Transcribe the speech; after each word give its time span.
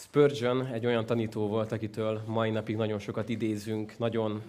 Spurgeon 0.00 0.66
egy 0.66 0.86
olyan 0.86 1.06
tanító 1.06 1.46
volt, 1.48 1.72
akitől 1.72 2.22
mai 2.26 2.50
napig 2.50 2.76
nagyon 2.76 2.98
sokat 2.98 3.28
idézünk, 3.28 3.98
nagyon 3.98 4.42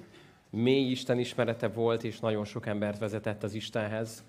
mély 0.49 0.89
Isten 0.89 1.19
ismerete 1.19 1.67
volt, 1.67 2.03
és 2.03 2.19
nagyon 2.19 2.45
sok 2.45 2.65
embert 2.65 2.99
vezetett 2.99 3.43
az 3.43 3.53
Istenhez. 3.53 4.23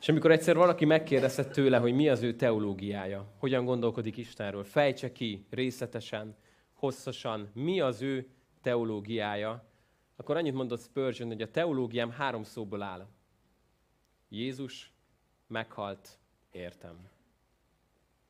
És 0.00 0.08
amikor 0.08 0.30
egyszer 0.30 0.56
valaki 0.56 0.84
megkérdezte 0.84 1.44
tőle, 1.44 1.78
hogy 1.78 1.94
mi 1.94 2.08
az 2.08 2.22
ő 2.22 2.34
teológiája, 2.34 3.26
hogyan 3.38 3.64
gondolkodik 3.64 4.16
Istenről, 4.16 4.64
fejtse 4.64 5.12
ki 5.12 5.46
részletesen, 5.50 6.36
hosszasan, 6.74 7.50
mi 7.54 7.80
az 7.80 8.02
ő 8.02 8.28
teológiája, 8.62 9.64
akkor 10.16 10.36
annyit 10.36 10.54
mondott 10.54 10.80
Spurgeon, 10.80 11.28
hogy 11.28 11.42
a 11.42 11.50
teológiám 11.50 12.10
három 12.10 12.42
szóból 12.42 12.82
áll. 12.82 13.06
Jézus 14.28 14.92
meghalt, 15.46 16.18
értem. 16.50 17.08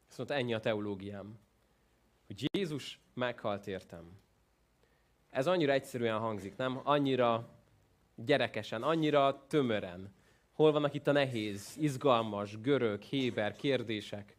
Azt 0.09 0.19
mondta, 0.19 0.35
ennyi 0.35 0.55
a 0.55 0.61
teológiám 0.61 1.45
hogy 2.27 2.49
Jézus 2.53 3.01
meghalt 3.15 3.66
értem. 3.66 4.19
Ez 5.30 5.47
annyira 5.47 5.73
egyszerűen 5.73 6.19
hangzik, 6.19 6.57
nem? 6.57 6.80
Annyira 6.84 7.48
gyerekesen, 8.15 8.83
annyira 8.83 9.45
tömören. 9.48 10.15
Hol 10.53 10.73
vannak 10.73 10.95
itt 10.95 11.07
a 11.07 11.12
nehéz, 11.12 11.77
izgalmas, 11.81 12.61
görög, 12.61 13.03
héber 13.03 13.57
kérdések? 13.57 14.37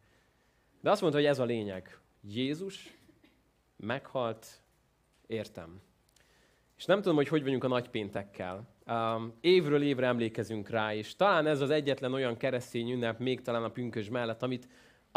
De 0.80 0.90
azt 0.90 1.00
mondta, 1.00 1.18
hogy 1.18 1.28
ez 1.28 1.38
a 1.38 1.44
lényeg. 1.44 1.98
Jézus 2.20 2.96
meghalt, 3.76 4.46
értem. 5.26 5.80
És 6.76 6.84
nem 6.84 7.00
tudom, 7.00 7.16
hogy 7.16 7.28
hogy 7.28 7.42
vagyunk 7.42 7.64
a 7.64 7.68
nagypéntekkel. 7.68 8.68
Um, 8.86 9.34
évről 9.40 9.82
évre 9.82 10.06
emlékezünk 10.06 10.68
rá, 10.68 10.94
és 10.94 11.16
talán 11.16 11.46
ez 11.46 11.60
az 11.60 11.70
egyetlen 11.70 12.12
olyan 12.12 12.36
keresztény 12.36 12.90
ünnep, 12.90 13.18
még 13.18 13.42
talán 13.42 13.64
a 13.64 13.70
pünkös 13.70 14.08
mellett, 14.08 14.42
amit 14.42 14.68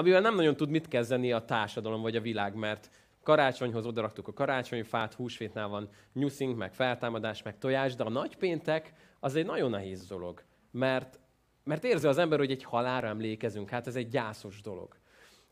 amivel 0.01 0.21
nem 0.21 0.35
nagyon 0.35 0.55
tud 0.55 0.69
mit 0.69 0.87
kezdeni 0.87 1.31
a 1.31 1.45
társadalom 1.45 2.01
vagy 2.01 2.15
a 2.15 2.21
világ, 2.21 2.55
mert 2.55 2.89
karácsonyhoz 3.23 3.85
odaraktuk 3.85 4.27
a 4.27 4.33
karácsonyfát, 4.33 5.13
húsvétnál 5.13 5.67
van 5.67 5.89
nyuszink, 6.13 6.57
meg 6.57 6.73
feltámadás, 6.73 7.41
meg 7.43 7.57
tojás, 7.57 7.95
de 7.95 8.03
a 8.03 8.09
nagypéntek 8.09 8.93
az 9.20 9.35
egy 9.35 9.45
nagyon 9.45 9.70
nehéz 9.70 10.07
dolog, 10.07 10.43
mert, 10.71 11.20
mert 11.63 11.84
érzi 11.84 12.07
az 12.07 12.17
ember, 12.17 12.39
hogy 12.39 12.51
egy 12.51 12.63
halára 12.63 13.07
emlékezünk, 13.07 13.70
hát 13.70 13.87
ez 13.87 13.95
egy 13.95 14.07
gyászos 14.07 14.61
dolog. 14.61 14.98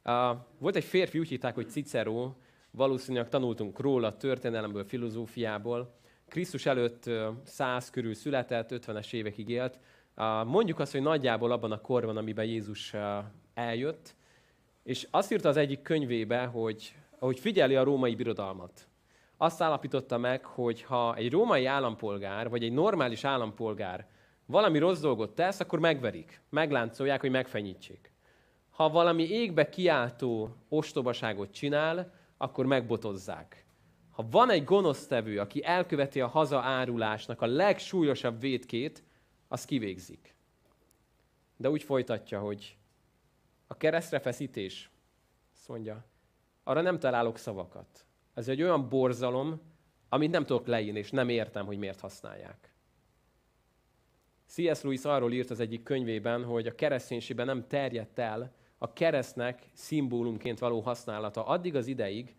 Uh, 0.06 0.38
volt 0.60 0.76
egy 0.76 0.84
férfi, 0.84 1.20
úgy 1.20 1.28
hitták, 1.28 1.56
hogy 1.56 1.70
Cicero, 1.70 2.34
valószínűleg 2.72 3.30
tanultunk 3.30 3.80
róla 3.80 4.18
történelemből, 4.18 4.84
filozófiából, 4.84 5.98
Krisztus 6.28 6.66
előtt 6.66 7.10
száz 7.44 7.90
körül 7.90 8.14
született, 8.14 8.70
50-es 8.72 9.14
évekig 9.14 9.50
élt. 9.50 9.80
Mondjuk 10.46 10.80
azt, 10.80 10.92
hogy 10.92 11.02
nagyjából 11.02 11.52
abban 11.52 11.72
a 11.72 11.82
korban, 11.82 12.18
amiben 12.18 12.46
Jézus 12.46 12.94
eljött, 13.54 14.16
és 14.90 15.08
azt 15.12 15.32
írta 15.32 15.50
az 15.50 15.58
egyik 15.58 15.82
könyvébe, 15.82 16.46
hogy 16.46 16.96
ahogy 17.20 17.40
figyeli 17.40 17.76
a 17.76 17.84
római 17.84 18.16
birodalmat, 18.16 18.88
azt 19.38 19.62
állapította 19.62 20.18
meg, 20.18 20.46
hogy 20.46 20.82
ha 20.82 21.16
egy 21.16 21.32
római 21.32 21.66
állampolgár, 21.66 22.50
vagy 22.50 22.64
egy 22.64 22.72
normális 22.72 23.24
állampolgár 23.24 24.08
valami 24.46 24.80
rossz 24.80 25.00
dolgot 25.00 25.36
tesz, 25.36 25.60
akkor 25.60 25.80
megverik, 25.80 26.42
megláncolják, 26.50 27.22
hogy 27.22 27.30
megfenyítsék. 27.30 28.12
Ha 28.70 28.90
valami 28.90 29.24
égbe 29.24 29.70
kiáltó 29.70 30.56
ostobaságot 30.70 31.52
csinál, 31.52 32.14
akkor 32.38 32.66
megbotozzák. 32.66 33.66
Ha 34.12 34.26
van 34.32 34.50
egy 34.50 34.64
gonosztevő, 34.64 35.40
aki 35.40 35.64
elköveti 35.64 36.22
a 36.22 36.28
hazaárulásnak 36.28 37.42
a 37.42 37.46
legsúlyosabb 37.46 38.40
vétkét, 38.40 39.04
az 39.48 39.66
kivégzik. 39.66 40.36
De 41.58 41.70
úgy 41.70 41.84
folytatja, 41.84 42.40
hogy 42.40 42.79
a 43.72 43.78
keresztre 43.78 44.20
feszítés, 44.20 44.90
azt 45.54 45.68
mondja, 45.68 46.06
arra 46.64 46.82
nem 46.82 47.00
találok 47.00 47.38
szavakat. 47.38 48.06
Ez 48.34 48.48
egy 48.48 48.62
olyan 48.62 48.90
borzalom, 48.90 49.62
amit 50.10 50.32
nem 50.32 50.46
tudok 50.46 50.68
leírni, 50.68 51.00
és 51.00 51.12
nem 51.12 51.30
értem, 51.30 51.66
hogy 51.66 51.78
miért 51.78 52.00
használják. 52.00 52.74
C.S. 54.46 54.82
Lewis 54.82 55.04
arról 55.04 55.34
írt 55.34 55.50
az 55.50 55.60
egyik 55.60 55.84
könyvében, 55.84 56.44
hogy 56.44 56.68
a 56.68 56.76
kereszténységben 56.76 57.46
nem 57.46 57.68
terjedt 57.68 58.20
el 58.20 58.54
a 58.78 58.94
keresztnek 58.94 59.70
szimbólumként 59.74 60.60
való 60.60 60.80
használata 60.80 61.46
addig 61.46 61.76
az 61.76 61.88
ideig, 61.88 62.36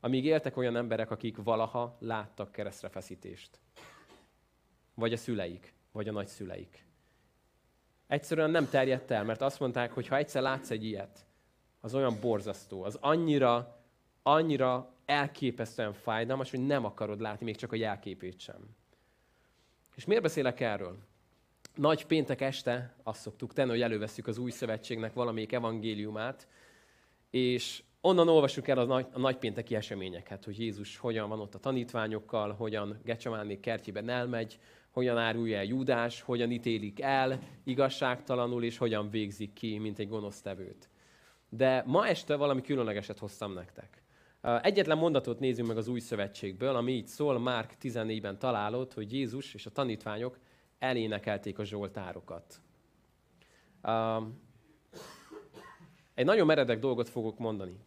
amíg 0.00 0.24
éltek 0.24 0.56
olyan 0.56 0.76
emberek, 0.76 1.10
akik 1.10 1.36
valaha 1.36 1.96
láttak 2.00 2.52
keresztrefeszítést. 2.52 3.60
Vagy 4.94 5.12
a 5.12 5.16
szüleik, 5.16 5.74
vagy 5.92 6.08
a 6.08 6.12
nagyszüleik 6.12 6.86
egyszerűen 8.06 8.50
nem 8.50 8.68
terjedt 8.68 9.10
el, 9.10 9.24
mert 9.24 9.40
azt 9.40 9.60
mondták, 9.60 9.92
hogy 9.92 10.08
ha 10.08 10.16
egyszer 10.16 10.42
látsz 10.42 10.70
egy 10.70 10.84
ilyet, 10.84 11.26
az 11.80 11.94
olyan 11.94 12.16
borzasztó, 12.20 12.82
az 12.82 12.98
annyira, 13.00 13.80
annyira 14.22 14.94
elképesztően 15.04 15.92
fájdalmas, 15.92 16.50
hogy 16.50 16.66
nem 16.66 16.84
akarod 16.84 17.20
látni 17.20 17.44
még 17.44 17.56
csak 17.56 17.72
a 17.72 17.76
jelképét 17.76 18.40
sem. 18.40 18.76
És 19.96 20.04
miért 20.04 20.22
beszélek 20.22 20.60
erről? 20.60 20.96
Nagy 21.74 22.06
péntek 22.06 22.40
este 22.40 22.94
azt 23.02 23.20
szoktuk 23.20 23.52
tenni, 23.52 23.70
hogy 23.70 23.82
előveszük 23.82 24.26
az 24.26 24.38
új 24.38 24.50
szövetségnek 24.50 25.12
valamelyik 25.12 25.52
evangéliumát, 25.52 26.48
és 27.30 27.82
onnan 28.00 28.28
olvassuk 28.28 28.68
el 28.68 28.78
a, 28.78 28.84
nagy, 28.84 29.06
a 29.12 29.18
nagypénteki 29.18 29.74
eseményeket, 29.74 30.44
hogy 30.44 30.58
Jézus 30.58 30.96
hogyan 30.96 31.28
van 31.28 31.40
ott 31.40 31.54
a 31.54 31.58
tanítványokkal, 31.58 32.52
hogyan 32.52 33.00
Gecsemáné 33.04 33.60
kertjében 33.60 34.08
elmegy, 34.08 34.58
hogyan 34.92 35.18
árulja 35.18 35.56
el 35.56 35.64
Júdás, 35.64 36.20
hogyan 36.20 36.50
ítélik 36.50 37.00
el 37.00 37.38
igazságtalanul, 37.64 38.64
és 38.64 38.78
hogyan 38.78 39.10
végzik 39.10 39.52
ki, 39.52 39.78
mint 39.78 39.98
egy 39.98 40.08
gonosztevőt. 40.08 40.88
De 41.48 41.82
ma 41.86 42.06
este 42.06 42.36
valami 42.36 42.60
különlegeset 42.60 43.18
hoztam 43.18 43.52
nektek. 43.52 44.02
Egyetlen 44.62 44.98
mondatot 44.98 45.40
nézzünk 45.40 45.68
meg 45.68 45.76
az 45.76 45.88
új 45.88 46.00
szövetségből, 46.00 46.76
ami 46.76 46.92
így 46.92 47.06
szól, 47.06 47.38
Márk 47.38 47.74
14-ben 47.80 48.38
találott, 48.38 48.92
hogy 48.92 49.12
Jézus 49.12 49.54
és 49.54 49.66
a 49.66 49.70
tanítványok 49.70 50.38
elénekelték 50.78 51.58
a 51.58 51.64
zsoltárokat. 51.64 52.60
Egy 56.14 56.24
nagyon 56.24 56.46
meredek 56.46 56.78
dolgot 56.78 57.08
fogok 57.08 57.38
mondani. 57.38 57.78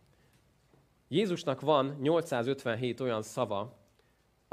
Jézusnak 1.08 1.62
van 1.62 1.98
857 2.02 3.00
olyan 3.00 3.22
szava, 3.22 3.78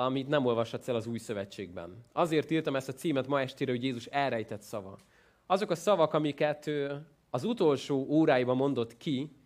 amit 0.04 0.28
nem 0.28 0.46
olvashatsz 0.46 0.88
el 0.88 0.94
az 0.94 1.06
új 1.06 1.18
szövetségben. 1.18 2.04
Azért 2.12 2.50
írtam 2.50 2.76
ezt 2.76 2.88
a 2.88 2.92
címet 2.92 3.26
ma 3.26 3.40
estére, 3.40 3.70
hogy 3.70 3.82
Jézus 3.82 4.06
elrejtett 4.06 4.62
szava. 4.62 4.98
Azok 5.46 5.70
a 5.70 5.74
szavak, 5.74 6.12
amiket 6.12 6.70
az 7.30 7.44
utolsó 7.44 8.06
óráiban 8.08 8.56
mondott 8.56 8.96
ki, 8.96 9.36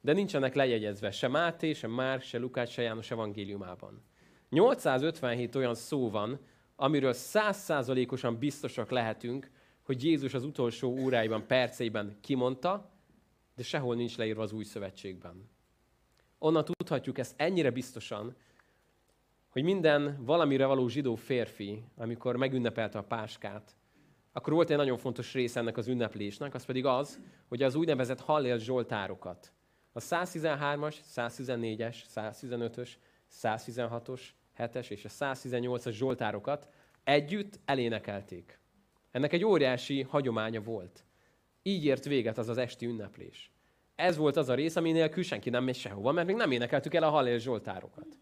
de 0.00 0.12
nincsenek 0.12 0.54
lejegyezve 0.54 1.10
se 1.10 1.28
Máté, 1.28 1.72
se 1.72 1.86
Márk, 1.86 2.22
se 2.22 2.38
Lukács, 2.38 2.68
se 2.68 2.82
János 2.82 3.10
evangéliumában. 3.10 4.02
857 4.50 5.54
olyan 5.54 5.74
szó 5.74 6.10
van, 6.10 6.40
amiről 6.76 7.12
százszázalékosan 7.12 8.38
biztosak 8.38 8.90
lehetünk, 8.90 9.50
hogy 9.82 10.04
Jézus 10.04 10.34
az 10.34 10.44
utolsó 10.44 10.98
óráiban, 10.98 11.46
perceiben 11.46 12.18
kimondta, 12.20 12.90
de 13.56 13.62
sehol 13.62 13.94
nincs 13.94 14.16
leírva 14.16 14.42
az 14.42 14.52
új 14.52 14.64
szövetségben. 14.64 15.50
Onnan 16.38 16.64
tudhatjuk 16.64 17.18
ezt 17.18 17.34
ennyire 17.36 17.70
biztosan, 17.70 18.36
hogy 19.50 19.62
minden 19.62 20.24
valamire 20.24 20.66
való 20.66 20.88
zsidó 20.88 21.14
férfi, 21.14 21.84
amikor 21.96 22.36
megünnepelte 22.36 22.98
a 22.98 23.02
páskát, 23.02 23.74
akkor 24.32 24.52
volt 24.52 24.70
egy 24.70 24.76
nagyon 24.76 24.96
fontos 24.96 25.32
része 25.32 25.60
ennek 25.60 25.76
az 25.76 25.88
ünneplésnek, 25.88 26.54
az 26.54 26.64
pedig 26.64 26.86
az, 26.86 27.20
hogy 27.48 27.62
az 27.62 27.74
úgynevezett 27.74 28.20
hallél 28.20 28.58
zsoltárokat, 28.58 29.52
a 29.92 30.00
113-as, 30.00 30.96
114-es, 31.16 31.96
115-ös, 32.14 32.88
116-os, 33.42 34.20
7-es 34.58 34.90
és 34.90 35.04
a 35.04 35.08
118-as 35.08 35.92
zsoltárokat 35.92 36.68
együtt 37.04 37.60
elénekelték. 37.64 38.58
Ennek 39.10 39.32
egy 39.32 39.44
óriási 39.44 40.02
hagyománya 40.02 40.60
volt. 40.60 41.04
Így 41.62 41.84
ért 41.84 42.04
véget 42.04 42.38
az 42.38 42.48
az 42.48 42.56
esti 42.56 42.86
ünneplés. 42.86 43.52
Ez 43.94 44.16
volt 44.16 44.36
az 44.36 44.48
a 44.48 44.54
rész, 44.54 44.76
ami 44.76 44.92
nélkül 44.92 45.22
senki 45.22 45.50
nem 45.50 45.64
megy 45.64 45.76
sehova, 45.76 46.12
mert 46.12 46.26
még 46.26 46.36
nem 46.36 46.50
énekeltük 46.50 46.94
el 46.94 47.02
a 47.02 47.10
hallél 47.10 47.38
zsoltárokat. 47.38 48.18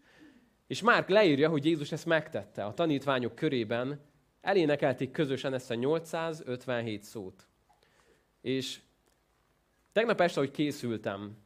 És 0.69 0.81
Márk 0.81 1.09
leírja, 1.09 1.49
hogy 1.49 1.65
Jézus 1.65 1.91
ezt 1.91 2.05
megtette. 2.05 2.65
A 2.65 2.73
tanítványok 2.73 3.35
körében 3.35 4.01
elénekelték 4.41 5.11
közösen 5.11 5.53
ezt 5.53 5.71
a 5.71 5.73
857 5.73 7.03
szót. 7.03 7.47
És 8.41 8.79
tegnap 9.91 10.21
este, 10.21 10.39
hogy 10.39 10.51
készültem, 10.51 11.37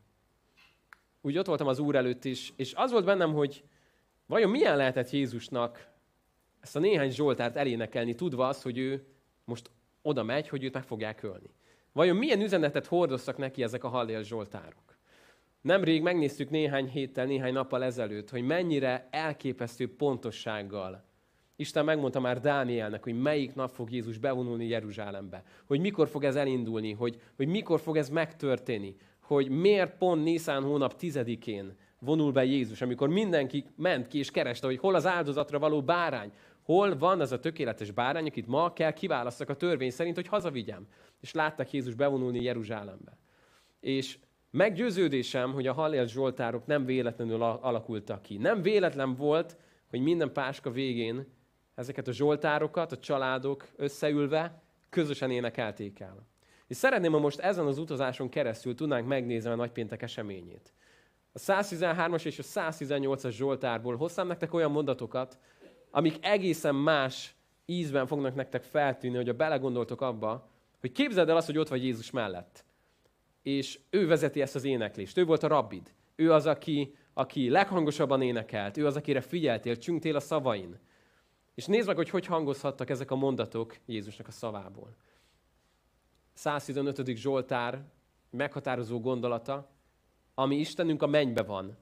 úgy 1.21 1.37
ott 1.37 1.45
voltam 1.45 1.67
az 1.67 1.79
Úr 1.79 1.95
előtt 1.95 2.25
is, 2.25 2.53
és 2.55 2.73
az 2.73 2.91
volt 2.91 3.05
bennem, 3.05 3.33
hogy 3.33 3.63
vajon 4.25 4.49
milyen 4.49 4.77
lehetett 4.77 5.09
Jézusnak 5.09 5.87
ezt 6.59 6.75
a 6.75 6.79
néhány 6.79 7.11
Zsoltárt 7.11 7.55
elénekelni, 7.55 8.15
tudva 8.15 8.47
azt, 8.47 8.61
hogy 8.61 8.77
ő 8.77 9.05
most 9.45 9.69
oda 10.01 10.23
megy, 10.23 10.47
hogy 10.47 10.63
őt 10.63 10.73
meg 10.73 10.83
fogják 10.83 11.23
ölni. 11.23 11.49
Vajon 11.91 12.15
milyen 12.15 12.41
üzenetet 12.41 12.85
hordoztak 12.85 13.37
neki 13.37 13.63
ezek 13.63 13.83
a 13.83 13.87
hallél 13.87 14.23
Zsoltárok? 14.23 14.92
Nemrég 15.63 16.01
megnéztük 16.01 16.49
néhány 16.49 16.87
héttel, 16.87 17.25
néhány 17.25 17.53
nappal 17.53 17.83
ezelőtt, 17.83 18.29
hogy 18.29 18.41
mennyire 18.41 19.07
elképesztő 19.11 19.95
pontossággal 19.95 21.03
Isten 21.55 21.85
megmondta 21.85 22.19
már 22.19 22.39
Dánielnek, 22.39 23.03
hogy 23.03 23.21
melyik 23.21 23.55
nap 23.55 23.69
fog 23.69 23.91
Jézus 23.91 24.17
bevonulni 24.17 24.67
Jeruzsálembe, 24.67 25.43
hogy 25.65 25.79
mikor 25.79 26.07
fog 26.07 26.23
ez 26.23 26.35
elindulni, 26.35 26.91
hogy, 26.91 27.21
hogy 27.35 27.47
mikor 27.47 27.79
fog 27.79 27.97
ez 27.97 28.09
megtörténni. 28.09 28.95
hogy 29.19 29.49
miért 29.49 29.97
pont 29.97 30.23
Nisztán 30.23 30.63
hónap 30.63 30.95
tizedikén 30.95 31.77
vonul 31.99 32.31
be 32.31 32.43
Jézus, 32.43 32.81
amikor 32.81 33.09
mindenki 33.09 33.65
ment 33.75 34.07
ki 34.07 34.17
és 34.17 34.31
kereste, 34.31 34.67
hogy 34.67 34.77
hol 34.77 34.95
az 34.95 35.05
áldozatra 35.05 35.59
való 35.59 35.81
bárány, 35.81 36.31
hol 36.61 36.97
van 36.97 37.19
az 37.19 37.31
a 37.31 37.39
tökéletes 37.39 37.91
bárány, 37.91 38.27
akit 38.27 38.47
ma 38.47 38.73
kell 38.73 38.93
kiválasztak 38.93 39.49
a 39.49 39.55
törvény 39.55 39.91
szerint, 39.91 40.15
hogy 40.15 40.27
hazavigyem. 40.27 40.87
És 41.21 41.33
láttak 41.33 41.71
Jézus 41.71 41.93
bevonulni 41.93 42.43
Jeruzsálembe. 42.43 43.17
És 43.79 44.17
meggyőződésem, 44.53 45.53
hogy 45.53 45.67
a 45.67 45.73
Hallél 45.73 46.07
Zsoltárok 46.07 46.65
nem 46.65 46.85
véletlenül 46.85 47.41
alakultak 47.43 48.21
ki. 48.21 48.37
Nem 48.37 48.61
véletlen 48.61 49.15
volt, 49.15 49.57
hogy 49.89 50.01
minden 50.01 50.33
páska 50.33 50.71
végén 50.71 51.27
ezeket 51.75 52.07
a 52.07 52.11
zsoltárokat 52.11 52.91
a 52.91 52.97
családok 52.97 53.67
összeülve 53.75 54.63
közösen 54.89 55.31
énekelték 55.31 55.99
el. 55.99 56.27
És 56.67 56.77
szeretném, 56.77 57.11
ha 57.11 57.19
most 57.19 57.39
ezen 57.39 57.65
az 57.65 57.77
utazáson 57.77 58.29
keresztül 58.29 58.75
tudnánk 58.75 59.07
megnézni 59.07 59.49
a 59.49 59.55
nagypéntek 59.55 60.01
eseményét. 60.01 60.73
A 61.31 61.39
113-as 61.39 62.25
és 62.25 62.39
a 62.39 62.43
118-as 62.43 63.31
Zsoltárból 63.31 63.95
hoztam 63.95 64.27
nektek 64.27 64.53
olyan 64.53 64.71
mondatokat, 64.71 65.37
amik 65.91 66.25
egészen 66.25 66.75
más 66.75 67.35
ízben 67.65 68.07
fognak 68.07 68.35
nektek 68.35 68.63
feltűnni, 68.63 69.17
hogy 69.17 69.29
a 69.29 69.33
belegondoltok 69.33 70.01
abba, 70.01 70.49
hogy 70.79 70.91
képzeld 70.91 71.29
el 71.29 71.35
azt, 71.35 71.45
hogy 71.45 71.57
ott 71.57 71.67
vagy 71.67 71.83
Jézus 71.83 72.11
mellett. 72.11 72.62
És 73.43 73.79
ő 73.89 74.07
vezeti 74.07 74.41
ezt 74.41 74.55
az 74.55 74.63
éneklést. 74.63 75.17
Ő 75.17 75.25
volt 75.25 75.43
a 75.43 75.47
rabbid. 75.47 75.93
Ő 76.15 76.31
az, 76.31 76.45
aki, 76.45 76.95
aki 77.13 77.49
leghangosabban 77.49 78.21
énekelt. 78.21 78.77
Ő 78.77 78.85
az, 78.85 78.95
akire 78.95 79.21
figyeltél, 79.21 79.77
csüngtél 79.77 80.15
a 80.15 80.19
szavain. 80.19 80.79
És 81.55 81.65
nézd 81.65 81.87
meg, 81.87 81.95
hogy 81.95 82.09
hogy 82.09 82.25
hangozhattak 82.25 82.89
ezek 82.89 83.11
a 83.11 83.15
mondatok 83.15 83.77
Jézusnak 83.85 84.27
a 84.27 84.31
szavából. 84.31 84.95
115. 86.33 87.15
Zsoltár 87.15 87.83
meghatározó 88.29 88.99
gondolata, 88.99 89.69
ami 90.35 90.55
Istenünk 90.55 91.01
a 91.01 91.07
mennybe 91.07 91.43
van, 91.43 91.77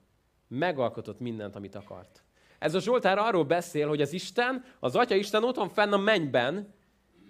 megalkotott 0.47 1.19
mindent, 1.19 1.55
amit 1.55 1.75
akart. 1.75 2.23
Ez 2.59 2.75
a 2.75 2.79
Zsoltár 2.79 3.17
arról 3.17 3.43
beszél, 3.43 3.87
hogy 3.87 4.01
az 4.01 4.13
Isten, 4.13 4.63
az 4.79 4.95
Atya 4.95 5.15
Isten 5.15 5.43
ott 5.43 5.55
van 5.55 5.69
fenn 5.69 5.93
a 5.93 5.97
mennyben, 5.97 6.73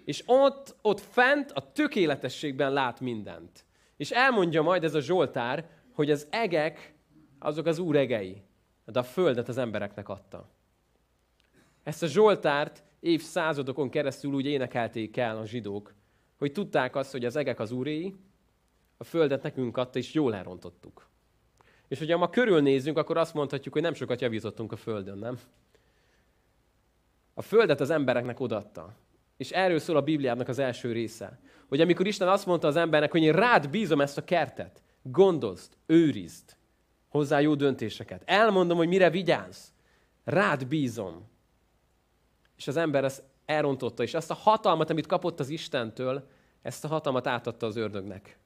és 0.06 0.24
ott, 0.26 0.76
ott 0.82 1.00
fent 1.00 1.52
a 1.52 1.72
tökéletességben 1.72 2.74
lát 2.74 3.00
mindent. 3.00 3.66
És 4.02 4.12
elmondja 4.12 4.62
majd 4.62 4.84
ez 4.84 4.94
a 4.94 5.00
Zsoltár, 5.00 5.70
hogy 5.92 6.12
az 6.12 6.28
egek, 6.30 6.94
azok 7.40 7.66
az 7.66 7.80
Úr 7.80 7.96
egei, 7.96 8.42
de 8.86 9.00
a 9.00 9.04
földet 9.04 9.48
az 9.50 9.58
embereknek 9.58 10.10
adta. 10.10 10.50
Ezt 11.84 12.04
a 12.04 12.08
Zsoltárt 12.08 12.84
évszázadokon 13.00 13.90
keresztül 13.90 14.34
úgy 14.34 14.46
énekelték 14.46 15.18
el 15.18 15.38
a 15.38 15.46
zsidók, 15.46 15.94
hogy 16.38 16.52
tudták 16.52 16.96
azt, 16.96 17.12
hogy 17.12 17.26
az 17.26 17.36
egek 17.36 17.60
az 17.60 17.72
úréi, 17.72 18.16
a 18.98 19.04
földet 19.04 19.44
nekünk 19.44 19.78
adta, 19.78 20.00
és 20.00 20.14
jól 20.14 20.36
elrontottuk. 20.36 21.08
És 21.88 22.00
hogyha 22.00 22.18
ma 22.18 22.30
körülnézünk, 22.30 22.98
akkor 22.98 23.18
azt 23.18 23.34
mondhatjuk, 23.34 23.74
hogy 23.74 23.84
nem 23.84 23.94
sokat 23.94 24.22
javítottunk 24.22 24.72
a 24.72 24.76
földön, 24.76 25.18
nem? 25.18 25.40
A 27.34 27.42
földet 27.42 27.82
az 27.82 27.90
embereknek 27.90 28.40
odatta. 28.40 28.96
És 29.42 29.52
erről 29.52 29.80
szól 29.80 29.96
a 29.96 30.02
Bibliának 30.02 30.48
az 30.48 30.60
első 30.60 30.92
része. 30.92 31.40
Hogy 31.68 31.82
amikor 31.82 32.08
Isten 32.08 32.28
azt 32.28 32.46
mondta 32.46 32.68
az 32.68 32.76
embernek, 32.76 33.12
hogy 33.12 33.22
én 33.22 33.32
rád 33.32 33.70
bízom 33.70 34.02
ezt 34.02 34.18
a 34.18 34.24
kertet, 34.24 34.82
gondozd, 35.02 35.74
őrizd, 35.86 36.56
hozzá 37.08 37.40
jó 37.40 37.56
döntéseket. 37.56 38.24
Elmondom, 38.26 38.78
hogy 38.78 38.88
mire 38.88 39.10
vigyázz. 39.10 39.68
Rád 40.24 40.68
bízom. 40.68 41.30
És 42.58 42.68
az 42.68 42.78
ember 42.78 43.04
ezt 43.04 43.24
elrontotta, 43.46 44.04
és 44.04 44.14
azt 44.14 44.32
a 44.32 44.34
hatalmat, 44.34 44.90
amit 44.90 45.08
kapott 45.08 45.40
az 45.40 45.50
Istentől, 45.50 46.28
ezt 46.62 46.86
a 46.86 46.88
hatalmat 46.88 47.28
átadta 47.28 47.66
az 47.66 47.76
ördögnek. 47.76 48.38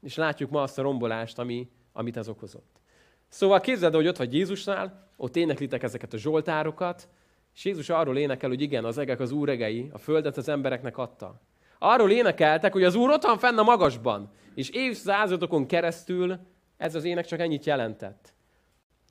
És 0.00 0.14
látjuk 0.14 0.50
ma 0.50 0.62
azt 0.62 0.78
a 0.78 0.82
rombolást, 0.82 1.38
ami, 1.38 1.70
amit 1.92 2.16
ez 2.16 2.28
okozott. 2.28 2.80
Szóval 3.28 3.60
képzeld, 3.60 3.94
hogy 3.94 4.08
ott 4.08 4.16
vagy 4.16 4.34
Jézusnál, 4.34 5.10
ott 5.16 5.36
éneklitek 5.36 5.82
ezeket 5.82 6.12
a 6.12 6.18
zsoltárokat, 6.18 7.08
és 7.54 7.64
Jézus 7.64 7.88
arról 7.88 8.16
énekel, 8.16 8.48
hogy 8.48 8.60
igen, 8.60 8.84
az 8.84 8.98
egek 8.98 9.20
az 9.20 9.30
Úr 9.30 9.48
egei, 9.48 9.88
a 9.92 9.98
földet 9.98 10.36
az 10.36 10.48
embereknek 10.48 10.98
adta. 10.98 11.40
Arról 11.78 12.10
énekeltek, 12.10 12.72
hogy 12.72 12.84
az 12.84 12.94
Úr 12.94 13.10
ott 13.10 13.22
van 13.22 13.38
fenn 13.38 13.58
a 13.58 13.62
magasban, 13.62 14.30
és 14.54 14.70
évszázadokon 14.70 15.66
keresztül 15.66 16.38
ez 16.76 16.94
az 16.94 17.04
ének 17.04 17.26
csak 17.26 17.40
ennyit 17.40 17.64
jelentett. 17.64 18.34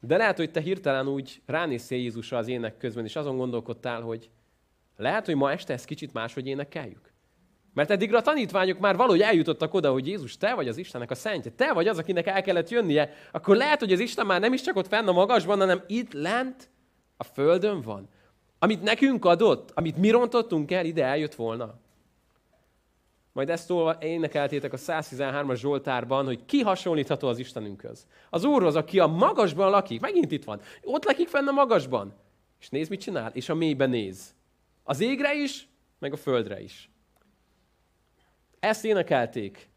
De 0.01 0.17
lehet, 0.17 0.37
hogy 0.37 0.51
te 0.51 0.61
hirtelen 0.61 1.07
úgy 1.07 1.41
ránéztél 1.45 1.97
Jézusra 1.97 2.37
az 2.37 2.47
ének 2.47 2.77
közben, 2.77 3.03
és 3.03 3.15
azon 3.15 3.37
gondolkodtál, 3.37 4.01
hogy 4.01 4.29
lehet, 4.97 5.25
hogy 5.25 5.35
ma 5.35 5.51
este 5.51 5.73
ezt 5.73 5.85
kicsit 5.85 6.13
máshogy 6.13 6.47
énekeljük. 6.47 7.13
Mert 7.73 7.91
eddigra 7.91 8.17
a 8.17 8.21
tanítványok 8.21 8.79
már 8.79 8.95
valahogy 8.95 9.21
eljutottak 9.21 9.73
oda, 9.73 9.91
hogy 9.91 10.07
Jézus, 10.07 10.37
te 10.37 10.53
vagy 10.53 10.67
az 10.67 10.77
Istennek 10.77 11.11
a 11.11 11.15
szentje, 11.15 11.51
te 11.51 11.73
vagy 11.73 11.87
az, 11.87 11.97
akinek 11.97 12.27
el 12.27 12.41
kellett 12.41 12.69
jönnie, 12.69 13.13
akkor 13.31 13.55
lehet, 13.55 13.79
hogy 13.79 13.93
az 13.93 13.99
Isten 13.99 14.25
már 14.25 14.39
nem 14.39 14.53
is 14.53 14.61
csak 14.61 14.75
ott 14.75 14.87
fenn 14.87 15.07
a 15.07 15.11
magasban, 15.11 15.59
hanem 15.59 15.83
itt 15.87 16.13
lent 16.13 16.69
a 17.17 17.23
földön 17.23 17.81
van. 17.81 18.09
Amit 18.63 18.81
nekünk 18.81 19.25
adott, 19.25 19.71
amit 19.73 19.97
mi 19.97 20.09
rontottunk 20.09 20.71
el, 20.71 20.85
ide 20.85 21.05
eljött 21.05 21.35
volna. 21.35 21.79
Majd 23.31 23.49
ezt 23.49 23.65
szólva 23.65 23.97
énekeltétek 23.99 24.73
a 24.73 24.77
113-as 24.77 25.55
Zsoltárban, 25.55 26.25
hogy 26.25 26.45
ki 26.45 26.61
hasonlítható 26.61 27.27
az 27.27 27.37
Istenünkhöz. 27.37 28.07
Az 28.29 28.43
Úrhoz, 28.43 28.75
aki 28.75 28.99
a 28.99 29.07
magasban 29.07 29.69
lakik, 29.69 30.01
megint 30.01 30.31
itt 30.31 30.43
van, 30.43 30.61
ott 30.83 31.05
lakik 31.05 31.27
fenn 31.27 31.47
a 31.47 31.51
magasban. 31.51 32.13
És 32.59 32.69
néz, 32.69 32.87
mit 32.87 33.01
csinál, 33.01 33.31
és 33.33 33.49
a 33.49 33.55
mélyben 33.55 33.89
néz. 33.89 34.35
Az 34.83 34.99
égre 34.99 35.33
is, 35.33 35.67
meg 35.99 36.13
a 36.13 36.17
földre 36.17 36.61
is. 36.61 36.89
Ezt 38.59 38.85
énekelték 38.85 39.69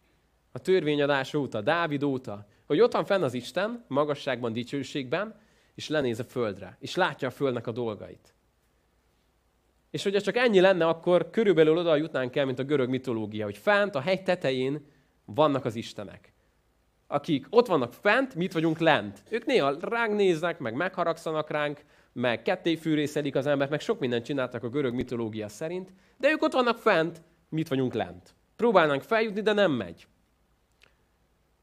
a 0.53 0.59
törvényadás 0.59 1.35
óta, 1.35 1.61
Dávid 1.61 2.03
óta, 2.03 2.47
hogy 2.67 2.81
ott 2.81 2.93
van 2.93 3.05
fenn 3.05 3.23
az 3.23 3.35
Isten, 3.35 3.85
magasságban, 3.89 4.53
dicsőségben, 4.53 5.41
és 5.75 5.89
lenéz 5.89 6.19
a 6.19 6.25
földre, 6.25 6.77
és 6.81 6.95
látja 6.95 7.29
a 7.29 7.31
földnek 7.31 7.67
a 7.67 7.73
dolgait. 7.73 8.35
És 9.95 10.03
hogyha 10.03 10.21
csak 10.21 10.37
ennyi 10.37 10.61
lenne, 10.61 10.87
akkor 10.87 11.31
körülbelül 11.31 11.79
oda 11.79 11.97
jutnánk 11.97 12.37
el, 12.37 12.45
mint 12.45 12.59
a 12.59 12.65
görög 12.65 12.89
mitológia, 12.89 13.45
hogy 13.45 13.59
fent, 13.59 13.95
a 13.95 14.01
hegy 14.01 14.23
tetején 14.23 14.87
vannak 15.25 15.65
az 15.65 15.75
istenek. 15.75 16.33
Akik 17.07 17.47
ott 17.51 17.67
vannak 17.67 17.93
fent, 17.93 18.35
mit 18.35 18.53
vagyunk 18.53 18.79
lent. 18.79 19.23
Ők 19.31 19.45
néha 19.45 19.77
ránk 19.81 20.15
néznek, 20.15 20.59
meg 20.59 20.75
megharagszanak 20.75 21.51
ránk, 21.51 21.85
meg 22.13 22.43
ketté 22.43 22.77
fűrészelik 22.77 23.35
az 23.35 23.47
embert, 23.47 23.71
meg 23.71 23.81
sok 23.81 23.99
mindent 23.99 24.25
csináltak 24.25 24.63
a 24.63 24.69
görög 24.69 24.95
mitológia 24.95 25.49
szerint, 25.49 25.93
de 26.19 26.31
ők 26.31 26.43
ott 26.43 26.53
vannak 26.53 26.79
fent, 26.79 27.23
mit 27.49 27.69
vagyunk 27.69 27.95
lent. 27.95 28.35
Próbálnánk 28.57 29.03
feljutni, 29.03 29.41
de 29.41 29.53
nem 29.53 29.73
megy. 29.73 30.07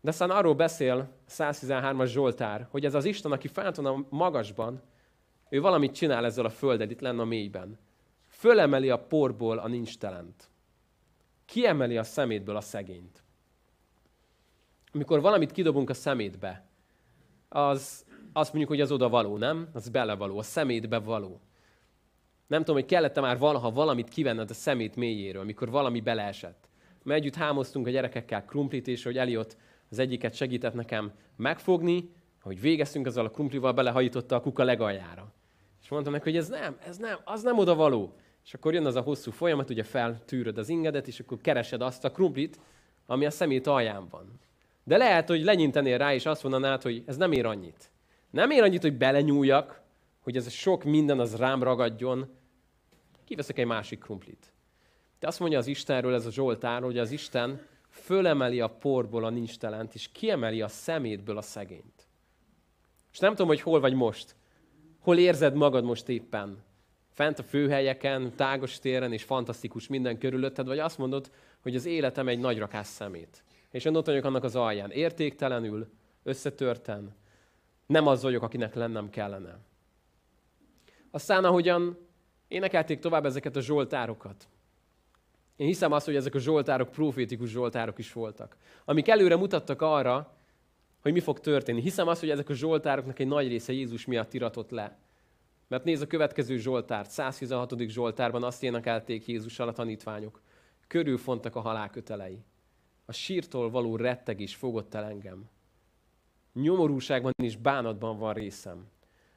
De 0.01 0.10
aztán 0.10 0.30
arról 0.30 0.56
beszél 0.56 1.18
113-as 1.30 2.07
Zsoltár, 2.07 2.68
hogy 2.69 2.86
ez 2.86 2.94
az 2.94 3.06
Isten, 3.06 3.31
aki 3.31 3.48
fent 3.48 3.75
van 3.75 3.86
a 3.86 4.06
magasban, 4.10 4.82
ő 5.50 5.62
valamit 5.62 5.96
csinál 5.96 6.25
ezzel 6.25 6.46
a 6.46 6.50
földet, 6.50 6.91
itt 6.91 7.01
lenne 7.01 7.22
a 7.22 7.25
mélyben. 7.25 7.89
Fölemeli 8.41 8.89
a 8.89 8.98
porból 8.98 9.57
a 9.57 9.67
nincs 9.67 9.98
telent. 9.98 10.50
Kiemeli 11.45 11.98
a 11.98 12.03
szemétből 12.03 12.55
a 12.55 12.62
szegényt. 12.62 13.24
Amikor 14.93 15.21
valamit 15.21 15.51
kidobunk 15.51 15.89
a 15.89 15.93
szemétbe, 15.93 16.65
az 17.50 18.05
azt 18.33 18.50
mondjuk, 18.50 18.69
hogy 18.69 18.81
az 18.81 18.91
oda 18.91 19.10
való, 19.10 19.38
nem? 19.38 19.69
Az 19.74 19.89
belevaló, 19.89 20.38
a 20.38 20.43
szemétbe 20.43 21.00
való. 21.00 21.41
Nem 22.48 22.60
tudom, 22.60 22.75
hogy 22.75 22.86
kellett-e 22.86 23.21
már 23.21 23.38
valaha 23.38 23.71
valamit 23.71 24.10
kivenned 24.10 24.50
a 24.50 24.53
szemét 24.53 24.95
mélyéről, 24.95 25.41
amikor 25.41 25.69
valami 25.69 26.00
beleesett. 26.00 26.69
Mert 27.03 27.19
együtt 27.19 27.36
hámoztunk 27.36 27.88
a 27.88 27.89
gyerekekkel 27.89 28.45
krumplit, 28.45 28.88
és 28.88 29.03
hogy 29.03 29.17
Eliott 29.17 29.57
az 29.89 30.00
egyiket 30.00 30.36
segített 30.36 30.74
nekem 30.74 31.12
megfogni, 31.36 32.12
hogy 32.41 32.62
végeztünk 32.62 33.05
azzal 33.05 33.25
a 33.25 33.31
krumplival, 33.31 33.74
belehajította 33.74 34.36
a 34.36 34.41
kuka 34.41 34.63
legaljára. 34.63 35.33
És 35.81 35.89
mondtam 35.89 36.13
neki, 36.13 36.29
hogy 36.29 36.39
ez 36.39 36.48
nem, 36.48 36.77
ez 36.88 36.98
nem, 36.98 37.19
az 37.24 37.41
nem 37.41 37.57
oda 37.57 37.75
való. 37.75 38.15
És 38.45 38.53
akkor 38.53 38.74
jön 38.74 38.86
az 38.86 38.95
a 38.95 39.01
hosszú 39.01 39.31
folyamat, 39.31 39.69
ugye 39.69 39.83
feltűröd 39.83 40.57
az 40.57 40.69
ingedet, 40.69 41.07
és 41.07 41.19
akkor 41.19 41.38
keresed 41.41 41.81
azt 41.81 42.05
a 42.05 42.12
krumplit, 42.12 42.60
ami 43.05 43.25
a 43.25 43.29
szemét 43.29 43.67
alján 43.67 44.07
van. 44.10 44.39
De 44.83 44.98
lehet, 44.98 45.27
hogy 45.27 45.43
lenyintenél 45.43 45.98
rá, 45.98 46.13
és 46.13 46.25
azt 46.25 46.43
mondanád, 46.43 46.81
hogy 46.81 47.03
ez 47.05 47.17
nem 47.17 47.31
ér 47.31 47.45
annyit. 47.45 47.91
Nem 48.29 48.50
ér 48.50 48.63
annyit, 48.63 48.81
hogy 48.81 48.98
belenyúljak, 48.98 49.81
hogy 50.19 50.36
ez 50.36 50.45
a 50.45 50.50
sok 50.50 50.83
minden 50.83 51.19
az 51.19 51.36
rám 51.36 51.63
ragadjon. 51.63 52.29
Kiveszek 53.25 53.57
egy 53.57 53.65
másik 53.65 54.00
krumplit. 54.00 54.53
De 55.19 55.27
azt 55.27 55.39
mondja 55.39 55.57
az 55.57 55.67
Istenről, 55.67 56.13
ez 56.13 56.25
a 56.25 56.31
Zsoltár, 56.31 56.81
hogy 56.81 56.98
az 56.98 57.12
Isten 57.12 57.62
fölemeli 57.89 58.60
a 58.60 58.67
porból 58.67 59.25
a 59.25 59.29
nincs 59.29 59.57
telent, 59.57 59.93
és 59.93 60.12
kiemeli 60.12 60.62
a 60.62 60.67
szemétből 60.67 61.38
a 61.38 61.41
szegényt. 61.41 62.07
És 63.12 63.19
nem 63.19 63.31
tudom, 63.31 63.48
hogy 63.48 63.62
hol 63.62 63.79
vagy 63.79 63.93
most. 63.93 64.36
Hol 65.00 65.17
érzed 65.17 65.55
magad 65.55 65.83
most 65.83 66.10
éppen? 66.10 66.63
Fent 67.22 67.40
a 67.40 67.44
főhelyeken, 67.44 68.36
tágos 68.36 68.80
téren, 68.80 69.13
és 69.13 69.24
fantasztikus 69.24 69.88
minden 69.88 70.18
körülötted, 70.18 70.68
vagy 70.68 70.80
azt 70.80 70.98
mondod, 70.98 71.32
hogy 71.62 71.75
az 71.75 71.86
életem 71.86 72.28
egy 72.28 72.40
nagy 72.40 72.58
rakás 72.58 72.88
szemét. 72.88 73.44
És 73.72 73.86
én 73.86 73.96
ott 73.96 74.06
vagyok 74.06 74.25
annak 74.25 74.44
az 74.44 74.56
alján. 74.56 74.92
Értéktelenül, 74.92 75.88
összetörten. 76.24 77.16
Nem 77.86 78.08
az 78.08 78.22
vagyok, 78.22 78.44
akinek 78.44 78.75
lennem 78.75 79.10
kellene. 79.10 79.60
Aztán, 81.12 81.44
ahogyan 81.44 81.98
énekelték 82.48 83.00
tovább 83.00 83.25
ezeket 83.25 83.56
a 83.56 83.62
zsoltárokat, 83.62 84.48
Én 85.56 85.68
hiszem 85.68 85.92
azt, 85.92 86.06
hogy 86.06 86.16
ezek 86.16 86.36
a 86.36 86.40
zsoltárok 86.40 86.92
profétikus 86.92 87.50
zsoltárok 87.50 87.98
is 87.98 88.13
voltak, 88.13 88.58
amik 88.86 89.08
előre 89.08 89.36
mutattak 89.36 89.82
arra, 89.82 90.38
hogy 91.01 91.12
mi 91.12 91.20
fog 91.20 91.40
történni. 91.40 91.82
Hiszem 91.82 92.08
azt, 92.08 92.20
hogy 92.20 92.30
ezek 92.30 92.50
a 92.50 92.54
zsoltároknak 92.54 93.20
egy 93.20 93.28
nagy 93.28 93.48
része 93.48 93.74
Jézus 93.74 94.06
miatt 94.06 94.34
iratott 94.34 94.70
le. 94.70 95.00
Mert 95.72 95.84
nézd 95.84 96.01
a 96.01 96.08
következő 96.08 96.58
zsoltárt, 96.58 97.10
116. 97.10 97.80
zsoltárban 97.88 98.44
azt 98.44 98.63
énekelték 98.63 99.28
Jézussal 99.28 99.68
a 99.68 99.72
tanítványok. 99.72 100.42
Körülfontak 100.88 101.56
a 101.56 101.60
halál 101.60 101.90
kötelei. 101.90 102.44
A 103.06 103.12
sírtól 103.12 103.70
való 103.70 103.96
rettegés 103.96 104.56
fogott 104.56 104.94
el 104.94 105.04
engem. 105.04 105.50
Nyomorúságban 106.54 107.34
és 107.44 107.56
bánatban 107.56 108.18
van 108.18 108.34
részem. 108.34 108.88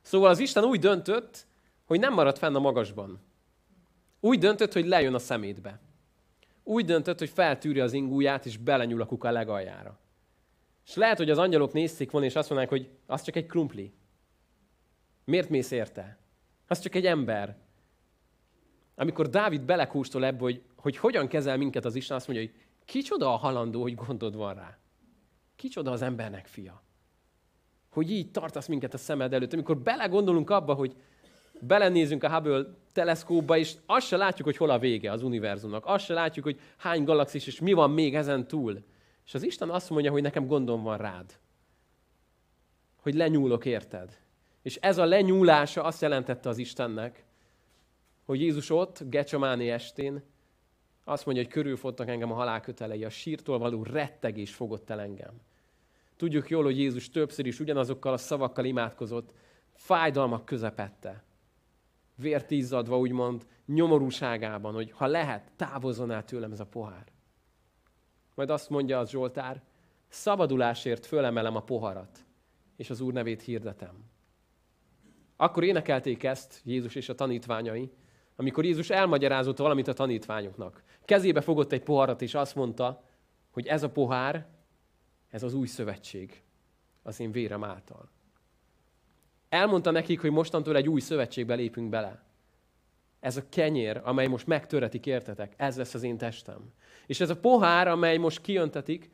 Szóval 0.02 0.30
az 0.30 0.38
Isten 0.38 0.64
úgy 0.64 0.80
döntött, 0.80 1.46
hogy 1.84 2.00
nem 2.00 2.14
marad 2.14 2.38
fenn 2.38 2.54
a 2.54 2.60
magasban. 2.60 3.20
Úgy 4.20 4.38
döntött, 4.38 4.72
hogy 4.72 4.86
lejön 4.86 5.14
a 5.14 5.18
szemétbe. 5.18 5.80
Úgy 6.62 6.84
döntött, 6.84 7.18
hogy 7.18 7.30
feltűri 7.30 7.80
az 7.80 7.92
ingúját, 7.92 8.46
és 8.46 8.56
belenyúl 8.56 9.00
a 9.00 9.06
kuka 9.06 9.30
legaljára. 9.30 9.98
És 10.86 10.94
lehet, 10.94 11.16
hogy 11.16 11.30
az 11.30 11.38
angyalok 11.38 11.72
nézték 11.72 12.10
volna, 12.10 12.26
és 12.26 12.36
azt 12.36 12.48
mondanák, 12.48 12.72
hogy 12.72 12.90
az 13.06 13.22
csak 13.22 13.36
egy 13.36 13.46
krumpli. 13.46 13.92
Miért 15.24 15.48
mész 15.48 15.70
érte? 15.70 16.22
Az 16.66 16.80
csak 16.80 16.94
egy 16.94 17.06
ember. 17.06 17.56
Amikor 18.94 19.28
Dávid 19.28 19.62
belekóstol 19.62 20.24
ebbe, 20.24 20.38
hogy, 20.38 20.62
hogy 20.76 20.96
hogyan 20.96 21.28
kezel 21.28 21.56
minket 21.56 21.84
az 21.84 21.94
Isten, 21.94 22.16
azt 22.16 22.26
mondja, 22.28 22.46
hogy 22.46 22.54
kicsoda 22.84 23.32
a 23.32 23.36
halandó, 23.36 23.82
hogy 23.82 23.94
gondod 23.94 24.36
van 24.36 24.54
rá. 24.54 24.78
Kicsoda 25.56 25.90
az 25.90 26.02
embernek 26.02 26.46
fia. 26.46 26.82
Hogy 27.90 28.10
így 28.10 28.30
tartasz 28.30 28.66
minket 28.66 28.94
a 28.94 28.98
szemed 28.98 29.32
előtt. 29.32 29.52
Amikor 29.52 29.78
belegondolunk 29.78 30.50
abba, 30.50 30.74
hogy 30.74 30.96
belenézünk 31.60 32.24
a 32.24 32.34
Hubble 32.34 32.64
teleszkóba, 32.92 33.56
és 33.56 33.74
azt 33.86 34.06
se 34.06 34.16
látjuk, 34.16 34.46
hogy 34.46 34.56
hol 34.56 34.70
a 34.70 34.78
vége 34.78 35.12
az 35.12 35.22
univerzumnak. 35.22 35.86
Azt 35.86 36.04
se 36.04 36.14
látjuk, 36.14 36.44
hogy 36.44 36.60
hány 36.76 37.04
galaxis, 37.04 37.46
és 37.46 37.60
mi 37.60 37.72
van 37.72 37.90
még 37.90 38.14
ezen 38.14 38.46
túl. 38.46 38.84
És 39.24 39.34
az 39.34 39.42
Isten 39.42 39.70
azt 39.70 39.90
mondja, 39.90 40.10
hogy 40.10 40.22
nekem 40.22 40.46
gondom 40.46 40.82
van 40.82 40.96
rád. 40.96 41.38
Hogy 42.96 43.14
lenyúlok 43.14 43.64
érted. 43.64 44.18
És 44.64 44.76
ez 44.76 44.98
a 44.98 45.04
lenyúlása 45.04 45.82
azt 45.82 46.02
jelentette 46.02 46.48
az 46.48 46.58
Istennek, 46.58 47.24
hogy 48.24 48.40
Jézus 48.40 48.70
ott, 48.70 49.02
Gecsamáni 49.08 49.70
estén, 49.70 50.22
azt 51.04 51.24
mondja, 51.24 51.42
hogy 51.42 51.52
körülfogtak 51.52 52.08
engem 52.08 52.32
a 52.32 52.34
halálkötelei, 52.34 53.04
a 53.04 53.10
sírtól 53.10 53.58
való 53.58 53.82
rettegés 53.82 54.54
fogott 54.54 54.90
el 54.90 55.00
engem. 55.00 55.40
Tudjuk 56.16 56.50
jól, 56.50 56.62
hogy 56.62 56.78
Jézus 56.78 57.10
többször 57.10 57.46
is 57.46 57.60
ugyanazokkal 57.60 58.12
a 58.12 58.16
szavakkal 58.16 58.64
imádkozott, 58.64 59.32
fájdalmak 59.72 60.44
közepette. 60.44 61.22
Vért 62.14 62.50
izzadva, 62.50 62.98
úgymond, 62.98 63.46
nyomorúságában, 63.66 64.74
hogy 64.74 64.90
ha 64.90 65.06
lehet, 65.06 65.52
távozzon 65.56 66.10
el 66.10 66.24
tőlem 66.24 66.52
ez 66.52 66.60
a 66.60 66.66
pohár. 66.66 67.06
Majd 68.34 68.50
azt 68.50 68.70
mondja 68.70 68.98
az 68.98 69.10
Zsoltár, 69.10 69.62
szabadulásért 70.08 71.06
fölemelem 71.06 71.56
a 71.56 71.62
poharat, 71.62 72.24
és 72.76 72.90
az 72.90 73.00
Úr 73.00 73.12
nevét 73.12 73.42
hirdetem. 73.42 74.12
Akkor 75.36 75.64
énekelték 75.64 76.22
ezt 76.22 76.60
Jézus 76.64 76.94
és 76.94 77.08
a 77.08 77.14
tanítványai, 77.14 77.90
amikor 78.36 78.64
Jézus 78.64 78.90
elmagyarázott 78.90 79.58
valamit 79.58 79.88
a 79.88 79.92
tanítványoknak. 79.92 80.82
Kezébe 81.04 81.40
fogott 81.40 81.72
egy 81.72 81.82
poharat, 81.82 82.22
és 82.22 82.34
azt 82.34 82.54
mondta, 82.54 83.04
hogy 83.50 83.66
ez 83.66 83.82
a 83.82 83.90
pohár, 83.90 84.46
ez 85.28 85.42
az 85.42 85.54
új 85.54 85.66
szövetség 85.66 86.42
az 87.02 87.20
én 87.20 87.32
vérem 87.32 87.64
által. 87.64 88.08
Elmondta 89.48 89.90
nekik, 89.90 90.20
hogy 90.20 90.30
mostantól 90.30 90.76
egy 90.76 90.88
új 90.88 91.00
szövetségbe 91.00 91.54
lépünk 91.54 91.88
bele. 91.88 92.22
Ez 93.20 93.36
a 93.36 93.48
kenyér, 93.48 94.00
amely 94.04 94.26
most 94.26 94.46
megtöretik, 94.46 95.06
értetek, 95.06 95.54
ez 95.56 95.76
lesz 95.76 95.94
az 95.94 96.02
én 96.02 96.16
testem. 96.16 96.72
És 97.06 97.20
ez 97.20 97.30
a 97.30 97.40
pohár, 97.40 97.88
amely 97.88 98.16
most 98.16 98.40
kijöntetik, 98.40 99.10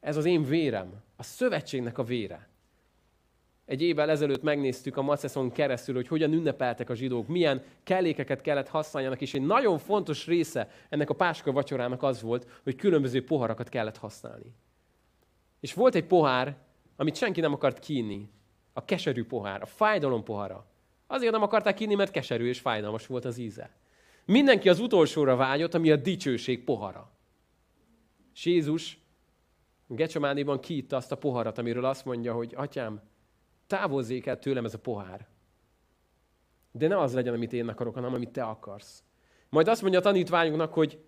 ez 0.00 0.16
az 0.16 0.24
én 0.24 0.44
vérem, 0.44 1.02
a 1.16 1.22
szövetségnek 1.22 1.98
a 1.98 2.04
vére. 2.04 2.49
Egy 3.70 3.82
évvel 3.82 4.10
ezelőtt 4.10 4.42
megnéztük 4.42 4.96
a 4.96 5.02
Maceszon 5.02 5.50
keresztül, 5.50 5.94
hogy 5.94 6.08
hogyan 6.08 6.32
ünnepeltek 6.32 6.90
a 6.90 6.94
zsidók, 6.94 7.28
milyen 7.28 7.62
kellékeket 7.82 8.40
kellett 8.40 8.68
használjanak, 8.68 9.20
és 9.20 9.34
egy 9.34 9.42
nagyon 9.42 9.78
fontos 9.78 10.26
része 10.26 10.70
ennek 10.88 11.10
a 11.10 11.14
páska 11.14 11.52
vacsorának 11.52 12.02
az 12.02 12.22
volt, 12.22 12.60
hogy 12.62 12.76
különböző 12.76 13.24
poharakat 13.24 13.68
kellett 13.68 13.96
használni. 13.96 14.54
És 15.60 15.74
volt 15.74 15.94
egy 15.94 16.04
pohár, 16.04 16.56
amit 16.96 17.16
senki 17.16 17.40
nem 17.40 17.52
akart 17.52 17.78
kínni. 17.78 18.30
A 18.72 18.84
keserű 18.84 19.24
pohár, 19.24 19.62
a 19.62 19.66
fájdalom 19.66 20.24
pohara. 20.24 20.66
Azért 21.06 21.32
nem 21.32 21.42
akarták 21.42 21.74
kínni, 21.74 21.94
mert 21.94 22.10
keserű 22.10 22.48
és 22.48 22.60
fájdalmas 22.60 23.06
volt 23.06 23.24
az 23.24 23.38
íze. 23.38 23.70
Mindenki 24.24 24.68
az 24.68 24.80
utolsóra 24.80 25.36
vágyott, 25.36 25.74
ami 25.74 25.90
a 25.90 25.96
dicsőség 25.96 26.64
pohara. 26.64 27.10
És 28.34 28.44
Jézus 28.44 28.98
Gecsemánéban 29.86 30.60
kiitta 30.60 30.96
azt 30.96 31.12
a 31.12 31.16
poharat, 31.16 31.58
amiről 31.58 31.84
azt 31.84 32.04
mondja, 32.04 32.32
hogy 32.32 32.52
atyám, 32.56 33.09
távozzék 33.70 34.26
el 34.26 34.38
tőlem 34.38 34.64
ez 34.64 34.74
a 34.74 34.78
pohár. 34.78 35.26
De 36.72 36.88
ne 36.88 36.98
az 36.98 37.14
legyen, 37.14 37.34
amit 37.34 37.52
én 37.52 37.68
akarok, 37.68 37.94
hanem 37.94 38.14
amit 38.14 38.30
te 38.30 38.42
akarsz. 38.42 39.02
Majd 39.48 39.68
azt 39.68 39.82
mondja 39.82 39.98
a 39.98 40.02
tanítványoknak, 40.02 40.72
hogy 40.72 40.98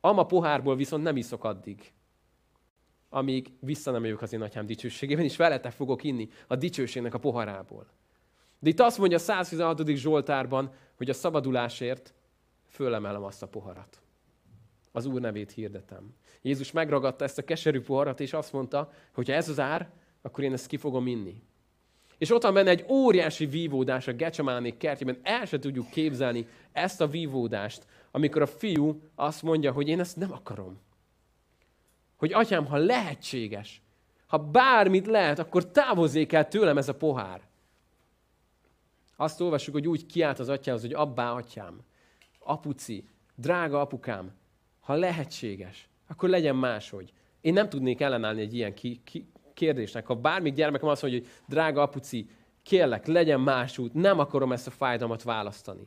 ama 0.00 0.26
pohárból 0.26 0.76
viszont 0.76 1.02
nem 1.02 1.16
iszok 1.16 1.44
addig, 1.44 1.92
amíg 3.08 3.52
vissza 3.60 3.90
nem 3.90 4.04
jövök 4.04 4.22
az 4.22 4.32
én 4.32 4.42
atyám 4.42 4.66
dicsőségében, 4.66 5.24
és 5.24 5.36
veletek 5.36 5.72
fogok 5.72 6.04
inni 6.04 6.28
a 6.46 6.56
dicsőségnek 6.56 7.14
a 7.14 7.18
poharából. 7.18 7.86
De 8.58 8.68
itt 8.68 8.80
azt 8.80 8.98
mondja 8.98 9.16
a 9.16 9.20
116. 9.20 9.86
Zsoltárban, 9.86 10.72
hogy 10.96 11.10
a 11.10 11.14
szabadulásért 11.14 12.14
fölemelem 12.66 13.24
azt 13.24 13.42
a 13.42 13.48
poharat. 13.48 14.00
Az 14.92 15.06
Úr 15.06 15.20
nevét 15.20 15.50
hirdetem. 15.50 16.14
Jézus 16.42 16.72
megragadta 16.72 17.24
ezt 17.24 17.38
a 17.38 17.44
keserű 17.44 17.80
poharat, 17.80 18.20
és 18.20 18.32
azt 18.32 18.52
mondta, 18.52 18.92
hogy 19.12 19.28
ha 19.28 19.34
ez 19.34 19.48
az 19.48 19.60
ár, 19.60 19.90
akkor 20.22 20.44
én 20.44 20.52
ezt 20.52 20.66
ki 20.66 20.76
fogom 20.76 21.06
inni. 21.06 21.42
És 22.18 22.30
ott 22.30 22.42
van 22.42 22.54
benne 22.54 22.70
egy 22.70 22.84
óriási 22.88 23.46
vívódás 23.46 24.08
a 24.08 24.12
Gecsemánék 24.12 24.76
kertjében. 24.76 25.18
El 25.22 25.44
se 25.44 25.58
tudjuk 25.58 25.90
képzelni 25.90 26.46
ezt 26.72 27.00
a 27.00 27.06
vívódást, 27.06 27.86
amikor 28.10 28.42
a 28.42 28.46
fiú 28.46 29.02
azt 29.14 29.42
mondja, 29.42 29.72
hogy 29.72 29.88
én 29.88 30.00
ezt 30.00 30.16
nem 30.16 30.32
akarom. 30.32 30.78
Hogy 32.16 32.32
atyám, 32.32 32.66
ha 32.66 32.76
lehetséges, 32.76 33.82
ha 34.26 34.38
bármit 34.38 35.06
lehet, 35.06 35.38
akkor 35.38 35.70
távozzék 35.70 36.32
el 36.32 36.48
tőlem 36.48 36.78
ez 36.78 36.88
a 36.88 36.94
pohár. 36.94 37.40
Azt 39.16 39.40
olvassuk, 39.40 39.74
hogy 39.74 39.88
úgy 39.88 40.06
kiált 40.06 40.38
az 40.38 40.48
atyához, 40.48 40.80
hogy 40.80 40.92
abbá 40.92 41.32
atyám, 41.32 41.80
apuci, 42.38 43.08
drága 43.34 43.80
apukám, 43.80 44.32
ha 44.80 44.94
lehetséges, 44.94 45.88
akkor 46.08 46.28
legyen 46.28 46.56
máshogy. 46.56 47.12
Én 47.40 47.52
nem 47.52 47.68
tudnék 47.68 48.00
ellenállni 48.00 48.40
egy 48.40 48.54
ilyen 48.54 48.74
ki, 48.74 49.00
ki, 49.04 49.28
kérdésnek. 49.58 50.06
Ha 50.06 50.14
bármik 50.14 50.54
gyermekem 50.54 50.88
azt 50.88 51.02
mondja, 51.02 51.20
hogy 51.20 51.28
drága 51.46 51.82
apuci, 51.82 52.28
kérlek, 52.62 53.06
legyen 53.06 53.40
más 53.40 53.78
út, 53.78 53.94
nem 53.94 54.18
akarom 54.18 54.52
ezt 54.52 54.66
a 54.66 54.70
fájdalmat 54.70 55.22
választani. 55.22 55.86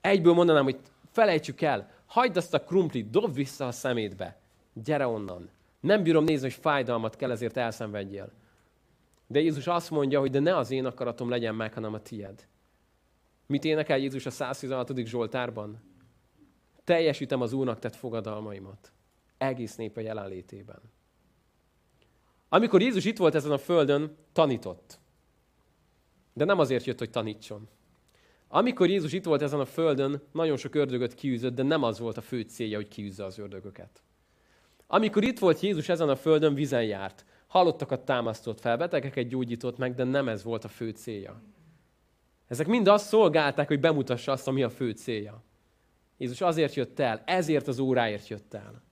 Egyből 0.00 0.32
mondanám, 0.32 0.64
hogy 0.64 0.78
felejtsük 1.10 1.60
el, 1.60 1.90
hagyd 2.06 2.36
azt 2.36 2.54
a 2.54 2.64
krumplit, 2.64 3.10
dob 3.10 3.34
vissza 3.34 3.66
a 3.66 3.72
szemétbe. 3.72 4.40
Gyere 4.72 5.06
onnan. 5.06 5.50
Nem 5.80 6.02
bírom 6.02 6.24
nézni, 6.24 6.42
hogy 6.42 6.60
fájdalmat 6.60 7.16
kell, 7.16 7.30
ezért 7.30 7.56
elszenvedjél. 7.56 8.32
De 9.26 9.40
Jézus 9.40 9.66
azt 9.66 9.90
mondja, 9.90 10.20
hogy 10.20 10.30
de 10.30 10.38
ne 10.38 10.56
az 10.56 10.70
én 10.70 10.86
akaratom 10.86 11.28
legyen 11.28 11.54
meg, 11.54 11.74
hanem 11.74 11.94
a 11.94 12.02
tied. 12.02 12.46
Mit 13.46 13.64
énekel 13.64 13.98
Jézus 13.98 14.26
a 14.26 14.30
116. 14.30 15.06
Zsoltárban? 15.06 15.80
Teljesítem 16.84 17.40
az 17.40 17.52
Úrnak 17.52 17.78
tett 17.78 17.96
fogadalmaimat. 17.96 18.92
Egész 19.38 19.76
népe 19.76 20.02
jelenlétében. 20.02 20.91
Amikor 22.54 22.80
Jézus 22.80 23.04
itt 23.04 23.16
volt 23.16 23.34
ezen 23.34 23.50
a 23.50 23.58
földön, 23.58 24.16
tanított. 24.32 24.98
De 26.32 26.44
nem 26.44 26.58
azért 26.58 26.84
jött, 26.84 26.98
hogy 26.98 27.10
tanítson. 27.10 27.68
Amikor 28.48 28.88
Jézus 28.88 29.12
itt 29.12 29.24
volt 29.24 29.42
ezen 29.42 29.60
a 29.60 29.64
földön, 29.64 30.22
nagyon 30.32 30.56
sok 30.56 30.74
ördögöt 30.74 31.14
kiűzött, 31.14 31.54
de 31.54 31.62
nem 31.62 31.82
az 31.82 31.98
volt 31.98 32.16
a 32.16 32.20
fő 32.20 32.40
célja, 32.40 32.76
hogy 32.76 32.88
kiűzze 32.88 33.24
az 33.24 33.38
ördögöket. 33.38 34.02
Amikor 34.86 35.22
itt 35.22 35.38
volt 35.38 35.60
Jézus 35.60 35.88
ezen 35.88 36.08
a 36.08 36.16
földön, 36.16 36.54
vizen 36.54 36.84
járt. 36.84 37.24
Halottakat 37.46 38.04
támasztott 38.04 38.60
fel, 38.60 38.76
betegeket 38.76 39.28
gyógyított 39.28 39.78
meg, 39.78 39.94
de 39.94 40.04
nem 40.04 40.28
ez 40.28 40.42
volt 40.42 40.64
a 40.64 40.68
fő 40.68 40.90
célja. 40.90 41.42
Ezek 42.46 42.66
mind 42.66 42.88
azt 42.88 43.06
szolgálták, 43.06 43.68
hogy 43.68 43.80
bemutassa 43.80 44.32
azt, 44.32 44.48
ami 44.48 44.62
a 44.62 44.70
fő 44.70 44.90
célja. 44.90 45.42
Jézus 46.16 46.40
azért 46.40 46.74
jött 46.74 46.98
el, 46.98 47.22
ezért 47.26 47.68
az 47.68 47.78
óráért 47.78 48.28
jött 48.28 48.54
el. 48.54 48.82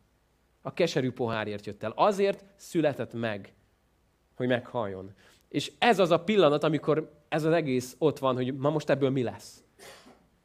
A 0.63 0.73
keserű 0.73 1.11
pohárért 1.11 1.67
jött 1.67 1.83
el. 1.83 1.93
Azért 1.97 2.45
született 2.57 3.13
meg, 3.13 3.55
hogy 4.37 4.49
meghalljon. 4.49 5.13
És 5.49 5.73
ez 5.79 5.99
az 5.99 6.11
a 6.11 6.25
pillanat, 6.25 6.65
amikor 6.65 7.13
ez 7.29 7.45
az 7.45 7.53
egész 7.53 7.97
ott 7.99 8.19
van, 8.19 8.35
hogy 8.35 8.57
ma 8.57 8.71
most 8.71 8.91
ebből 8.91 9.11
mi 9.11 9.23
lesz. 9.23 9.65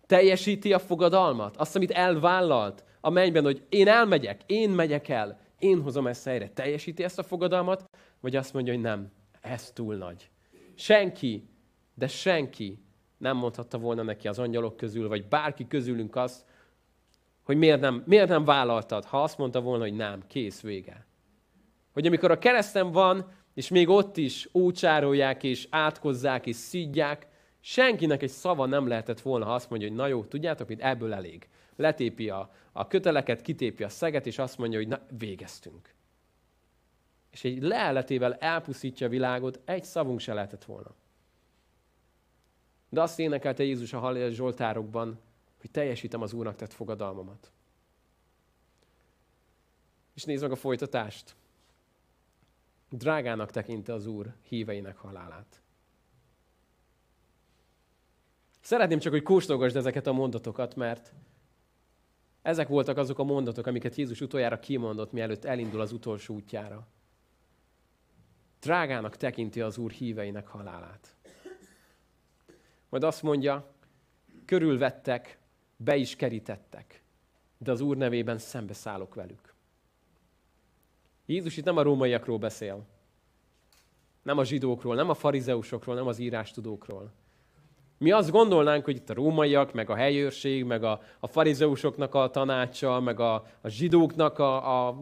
Teljesíti 0.06 0.74
a 0.74 0.80
fogadalmat, 0.80 1.58
azt, 1.58 1.76
amit 1.76 1.92
elvállalt 1.92 2.84
a 3.02 3.10
mennyben, 3.10 3.44
hogy 3.44 3.66
én 3.70 3.88
elmegyek, 3.88 4.42
én 4.46 4.70
megyek 4.70 5.08
el, 5.08 5.40
én 5.60 5.82
hozom 5.82 6.08
ezt 6.08 6.26
helyre. 6.26 6.50
Teljesíti 6.50 7.04
ezt 7.04 7.20
a 7.20 7.24
fogadalmat, 7.24 7.90
vagy 8.20 8.36
azt 8.36 8.54
mondja, 8.54 8.74
hogy 8.74 8.82
nem, 8.82 9.12
ez 9.42 9.72
túl 9.72 9.96
nagy. 9.96 10.30
Senki, 10.76 11.50
de 11.94 12.08
senki 12.08 12.84
nem 13.18 13.38
mondhatta 13.38 13.78
volna 13.78 14.04
neki 14.04 14.28
az 14.28 14.40
angyalok 14.40 14.78
közül, 14.78 15.08
vagy 15.08 15.28
bárki 15.28 15.68
közülünk 15.68 16.16
azt, 16.16 16.46
hogy 17.46 17.58
miért 17.58 17.80
nem, 17.80 18.04
miért 18.06 18.30
nem 18.30 18.46
vállaltad, 18.46 19.06
ha 19.06 19.24
azt 19.24 19.38
mondta 19.38 19.62
volna, 19.62 19.84
hogy 19.84 19.96
nem, 19.96 20.24
kész, 20.28 20.62
vége. 20.62 21.06
Hogy 21.94 22.06
amikor 22.06 22.32
a 22.32 22.40
keresztem 22.40 22.92
van, 22.92 23.32
és 23.54 23.70
még 23.70 23.90
ott 23.90 24.18
is 24.18 24.50
ócsárolják, 24.54 25.44
és 25.44 25.68
átkozzák, 25.70 26.46
és 26.46 26.56
szidják, 26.56 27.28
senkinek 27.60 28.22
egy 28.22 28.30
szava 28.30 28.66
nem 28.66 28.88
lehetett 28.88 29.22
volna, 29.22 29.46
ha 29.46 29.54
azt 29.54 29.70
mondja, 29.70 29.88
hogy 29.88 29.98
na 29.98 30.08
jó, 30.08 30.24
tudjátok 30.24 30.68
mit, 30.68 30.82
ebből 30.82 31.14
elég. 31.14 31.48
Letépi 31.76 32.30
a, 32.30 32.52
a 32.72 32.88
köteleket, 32.88 33.42
kitépi 33.42 33.84
a 33.84 33.90
szeget, 33.90 34.26
és 34.26 34.40
azt 34.40 34.58
mondja, 34.58 34.78
hogy 34.78 34.88
na, 34.88 35.00
végeztünk. 35.18 35.94
És 37.32 37.44
egy 37.44 37.62
leeletével 37.62 38.34
elpusztítja 38.34 39.08
a 39.08 39.10
világot, 39.10 39.60
egy 39.66 39.84
szavunk 39.84 40.20
se 40.20 40.34
lehetett 40.34 40.64
volna. 40.64 40.96
De 42.90 43.02
azt 43.02 43.20
énekelte 43.20 43.64
Jézus 43.64 43.94
a 43.94 44.00
Hallél 44.00 44.30
Zsoltárokban, 44.30 45.20
hogy 45.66 45.74
teljesítem 45.74 46.22
az 46.22 46.34
Úrnak 46.34 46.56
tett 46.56 46.74
fogadalmamat. 46.74 47.52
És 50.14 50.24
nézd 50.24 50.42
meg 50.42 50.52
a 50.52 50.56
folytatást. 50.56 51.36
Drágának 52.90 53.52
tekinte 53.52 53.94
az 53.94 54.06
Úr 54.06 54.34
híveinek 54.42 54.98
halálát. 54.98 55.62
Szeretném 58.62 59.00
csak, 59.00 59.12
hogy 59.12 59.24
kóstolgasd 59.24 59.76
ezeket 59.76 60.08
a 60.08 60.12
mondatokat, 60.12 60.76
mert 60.76 61.14
ezek 62.42 62.68
voltak 62.68 62.98
azok 62.98 63.20
a 63.20 63.24
mondatok, 63.24 63.66
amiket 63.66 63.96
Jézus 63.96 64.22
utoljára 64.22 64.60
kimondott, 64.60 65.12
mielőtt 65.12 65.46
elindul 65.46 65.82
az 65.82 65.92
utolsó 65.92 66.34
útjára. 66.34 66.88
Drágának 68.60 69.18
tekinti 69.18 69.62
az 69.62 69.78
Úr 69.78 69.92
híveinek 69.92 70.48
halálát. 70.48 71.16
Majd 72.90 73.04
azt 73.04 73.24
mondja, 73.24 73.74
körülvettek, 74.46 75.44
be 75.78 75.96
is 75.96 76.16
kerítettek, 76.16 77.04
de 77.58 77.72
az 77.72 77.82
Úr 77.82 77.98
nevében 77.98 78.38
szembeszállok 78.38 79.16
velük. 79.16 79.54
Jézus 81.26 81.58
itt 81.58 81.66
nem 81.66 81.78
a 81.78 81.82
rómaiakról 81.82 82.38
beszél, 82.38 82.86
nem 84.24 84.38
a 84.38 84.44
zsidókról, 84.44 84.96
nem 84.96 85.10
a 85.10 85.14
farizeusokról, 85.14 85.96
nem 85.96 86.08
az 86.08 86.20
írástudókról. 86.20 87.12
Mi 87.98 88.12
azt 88.12 88.32
gondolnánk, 88.32 88.86
hogy 88.86 88.96
itt 88.96 89.10
a 89.10 89.14
rómaiak, 89.14 89.74
meg 89.74 89.90
a 89.90 89.96
helyőrség, 89.96 90.64
meg 90.64 90.84
a, 90.84 91.02
a 91.20 91.28
farizeusoknak 91.28 92.16
a 92.16 92.30
tanácsa, 92.30 93.00
meg 93.00 93.20
a, 93.20 93.34
a 93.62 93.68
zsidóknak 93.68 94.40
a, 94.40 94.88
a 94.88 95.02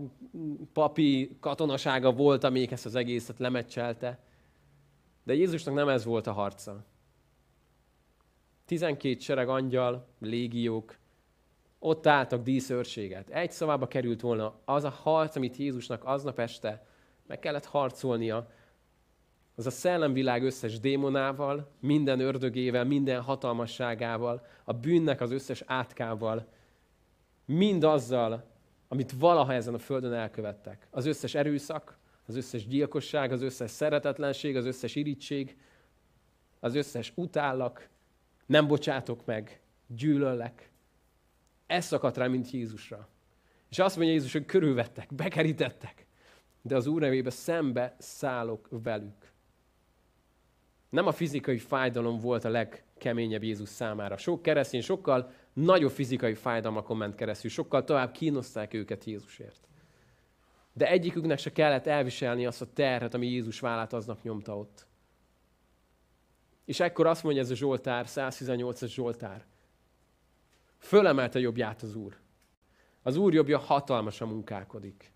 papi 0.74 1.38
katonasága 1.40 2.12
volt, 2.12 2.44
amelyik 2.44 2.72
ezt 2.72 2.86
az 2.86 2.96
egészet 2.96 3.40
lemecselte. 3.40 4.20
De 5.24 5.34
Jézusnak 5.34 5.74
nem 5.74 5.90
ez 5.90 6.06
volt 6.06 6.28
a 6.28 6.32
harca. 6.32 6.86
12 8.66 9.20
sereg 9.20 9.50
angyal, 9.50 10.08
légiók, 10.20 10.98
ott 11.80 12.08
álltak 12.08 12.44
díszőrséget. 12.44 13.30
Egy 13.30 13.52
szavába 13.52 13.88
került 13.88 14.22
volna 14.22 14.60
az 14.66 14.84
a 14.84 14.90
harc, 14.90 15.36
amit 15.36 15.58
Jézusnak 15.58 16.04
aznap 16.04 16.40
este 16.40 16.86
meg 17.28 17.40
kellett 17.40 17.66
harcolnia, 17.66 18.50
az 19.56 19.66
a 19.66 19.70
szellemvilág 19.70 20.44
összes 20.44 20.80
démonával, 20.80 21.72
minden 21.80 22.20
ördögével, 22.20 22.84
minden 22.86 23.22
hatalmasságával, 23.22 24.46
a 24.64 24.74
bűnnek 24.74 25.22
az 25.22 25.32
összes 25.32 25.64
átkával, 25.66 26.48
mind 27.46 27.84
azzal, 27.84 28.52
amit 28.88 29.12
valaha 29.12 29.54
ezen 29.54 29.74
a 29.74 29.78
földön 29.78 30.14
elkövettek. 30.14 30.88
Az 30.92 31.06
összes 31.06 31.36
erőszak, 31.36 31.98
az 32.28 32.36
összes 32.36 32.68
gyilkosság, 32.68 33.32
az 33.32 33.42
összes 33.42 33.72
szeretetlenség, 33.72 34.56
az 34.56 34.66
összes 34.66 34.96
irítség, 34.96 35.58
az 36.60 36.76
összes 36.76 37.12
utállak, 37.16 37.90
nem 38.54 38.68
bocsátok 38.68 39.26
meg, 39.26 39.60
gyűlöllek. 39.88 40.70
Ez 41.68 41.86
szakadt 41.86 42.18
rá, 42.18 42.28
mint 42.28 42.52
Jézusra. 42.52 43.08
És 43.70 43.80
azt 43.80 43.96
mondja 43.96 44.14
Jézus, 44.14 44.32
hogy 44.32 44.46
körülvettek, 44.46 45.14
bekerítettek, 45.14 46.08
de 46.62 46.76
az 46.76 46.88
Úr 46.88 47.02
nevébe 47.02 47.30
szembe 47.30 47.96
szállok 48.00 48.68
velük. 48.70 49.32
Nem 50.90 51.08
a 51.08 51.12
fizikai 51.12 51.58
fájdalom 51.58 52.20
volt 52.20 52.46
a 52.46 52.50
legkeményebb 52.50 53.44
Jézus 53.44 53.70
számára. 53.70 54.18
Sok 54.18 54.42
keresztény 54.42 54.82
sokkal 54.82 55.32
nagyobb 55.54 55.92
fizikai 55.92 56.34
fájdalmakon 56.34 56.98
ment 56.98 57.16
keresztül, 57.16 57.50
sokkal 57.50 57.84
tovább 57.84 58.12
kínozták 58.12 58.74
őket 58.74 59.04
Jézusért. 59.04 59.68
De 60.74 60.90
egyiküknek 60.90 61.38
se 61.38 61.52
kellett 61.52 61.88
elviselni 61.88 62.46
azt 62.46 62.62
a 62.62 62.74
terhet, 62.74 63.14
ami 63.14 63.28
Jézus 63.28 63.60
vállát 63.60 63.94
aznap 63.94 64.22
nyomta 64.22 64.58
ott. 64.58 64.88
És 66.66 66.80
ekkor 66.80 67.06
azt 67.06 67.24
mondja 67.24 67.42
ez 67.42 67.52
a 67.52 67.56
Zsoltár, 67.56 68.06
118-as 68.08 68.90
Zsoltár. 68.90 69.46
Fölemelte 70.80 71.40
jobbját 71.40 71.82
az 71.82 71.96
Úr. 71.96 72.18
Az 73.02 73.16
Úr 73.16 73.34
jobbja 73.34 73.58
hatalmasan 73.58 74.28
munkálkodik. 74.28 75.12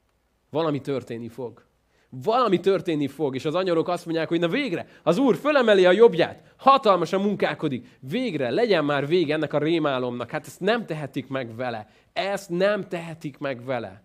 Valami 0.50 0.82
történni 0.82 1.30
fog. 1.30 1.66
Valami 2.10 2.60
történni 2.60 3.08
fog, 3.08 3.36
és 3.36 3.46
az 3.46 3.56
anyarok 3.56 3.88
azt 3.88 4.06
mondják, 4.06 4.28
hogy 4.28 4.40
na 4.40 4.48
végre, 4.48 4.88
az 5.04 5.18
Úr 5.18 5.36
fölemeli 5.36 5.86
a 5.86 5.92
jobbját, 5.92 6.54
hatalmasan 6.58 7.22
munkálkodik, 7.22 7.98
végre, 8.00 8.50
legyen 8.50 8.86
már 8.86 9.08
vége 9.08 9.34
ennek 9.34 9.54
a 9.54 9.58
rémálomnak. 9.58 10.30
Hát 10.30 10.46
ezt 10.46 10.60
nem 10.60 10.86
tehetik 10.86 11.28
meg 11.28 11.56
vele. 11.56 11.90
Ezt 12.14 12.50
nem 12.50 12.88
tehetik 12.88 13.38
meg 13.38 13.66
vele. 13.66 14.04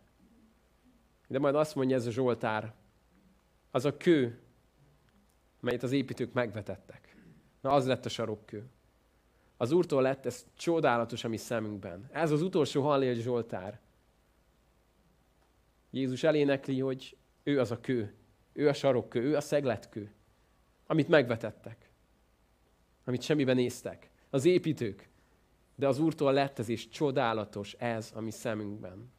De 1.28 1.38
majd 1.38 1.54
azt 1.54 1.74
mondja 1.74 1.96
ez 1.96 2.06
a 2.06 2.10
Zsoltár, 2.10 2.74
az 3.70 3.84
a 3.84 3.96
kő, 3.96 4.40
melyet 5.60 5.82
az 5.82 5.92
építők 5.92 6.32
megvetettek. 6.32 7.11
Na, 7.62 7.70
az 7.70 7.86
lett 7.86 8.04
a 8.04 8.08
sarokkő. 8.08 8.70
Az 9.56 9.72
Úrtól 9.72 10.02
lett 10.02 10.26
ez 10.26 10.46
csodálatos 10.54 11.24
a 11.24 11.28
mi 11.28 11.36
szemünkben. 11.36 12.08
Ez 12.12 12.30
az 12.30 12.42
utolsó 12.42 12.82
Hallél 12.82 13.14
Zsoltár. 13.14 13.80
Jézus 15.90 16.22
elénekli, 16.22 16.80
hogy 16.80 17.16
ő 17.42 17.60
az 17.60 17.70
a 17.70 17.80
kő, 17.80 18.14
ő 18.52 18.68
a 18.68 18.72
sarokkő, 18.72 19.20
ő 19.22 19.36
a 19.36 19.40
szegletkő, 19.40 20.14
amit 20.86 21.08
megvetettek, 21.08 21.90
amit 23.04 23.22
semmiben 23.22 23.56
néztek. 23.56 24.10
Az 24.30 24.44
építők. 24.44 25.08
De 25.74 25.88
az 25.88 25.98
Úrtól 25.98 26.32
lett 26.32 26.58
ez 26.58 26.68
is 26.68 26.88
csodálatos 26.88 27.72
ez 27.72 28.12
a 28.14 28.20
mi 28.20 28.30
szemünkben. 28.30 29.12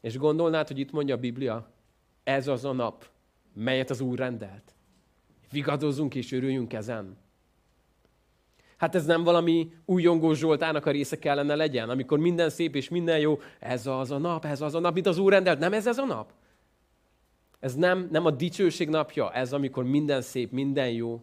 És 0.00 0.16
gondolnád, 0.16 0.66
hogy 0.66 0.78
itt 0.78 0.90
mondja 0.90 1.14
a 1.14 1.18
Biblia, 1.18 1.72
ez 2.22 2.48
az 2.48 2.64
a 2.64 2.72
nap, 2.72 3.10
melyet 3.52 3.90
az 3.90 4.00
Úr 4.00 4.18
rendelt. 4.18 4.73
Vigadozzunk 5.54 6.14
és 6.14 6.32
örüljünk 6.32 6.72
ezen. 6.72 7.16
Hát 8.76 8.94
ez 8.94 9.04
nem 9.04 9.24
valami 9.24 9.72
újongó 9.84 10.32
Zsoltának 10.32 10.86
a 10.86 10.90
része 10.90 11.18
kellene 11.18 11.54
legyen, 11.54 11.90
amikor 11.90 12.18
minden 12.18 12.50
szép 12.50 12.74
és 12.74 12.88
minden 12.88 13.18
jó, 13.18 13.38
ez 13.60 13.86
az 13.86 14.10
a 14.10 14.18
nap, 14.18 14.44
ez 14.44 14.60
az 14.60 14.74
a 14.74 14.80
nap, 14.80 14.94
mint 14.94 15.06
az 15.06 15.18
Úr 15.18 15.32
rendelt. 15.32 15.58
Nem 15.58 15.72
ez 15.72 15.86
ez 15.86 15.98
a 15.98 16.04
nap? 16.04 16.32
Ez 17.60 17.74
nem, 17.74 18.08
nem 18.10 18.26
a 18.26 18.30
dicsőség 18.30 18.88
napja, 18.88 19.32
ez 19.32 19.52
amikor 19.52 19.84
minden 19.84 20.22
szép, 20.22 20.50
minden 20.50 20.90
jó. 20.90 21.20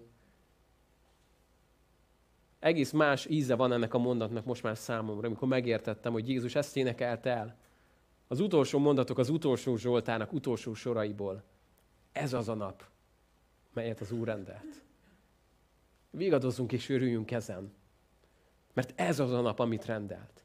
Egész 2.59 2.91
más 2.91 3.25
íze 3.25 3.55
van 3.55 3.73
ennek 3.73 3.93
a 3.93 3.97
mondatnak 3.97 4.45
most 4.45 4.63
már 4.63 4.77
számomra, 4.77 5.27
amikor 5.27 5.47
megértettem, 5.47 6.11
hogy 6.11 6.29
Jézus 6.29 6.55
ezt 6.55 6.77
énekelt 6.77 7.25
el. 7.25 7.57
Az 8.27 8.39
utolsó 8.39 8.79
mondatok 8.79 9.17
az 9.17 9.29
utolsó 9.29 9.75
Zsoltának 9.75 10.33
utolsó 10.33 10.73
soraiból. 10.73 11.43
Ez 12.11 12.33
az 12.33 12.49
a 12.49 12.53
nap, 12.53 12.83
melyet 13.73 13.99
az 13.99 14.11
Úr 14.11 14.27
rendelt. 14.27 14.83
Vigadozzunk 16.09 16.71
és 16.71 16.89
örüljünk 16.89 17.31
ezen. 17.31 17.73
Mert 18.73 18.93
ez 18.95 19.19
az 19.19 19.31
a 19.31 19.41
nap, 19.41 19.59
amit 19.59 19.85
rendelt. 19.85 20.43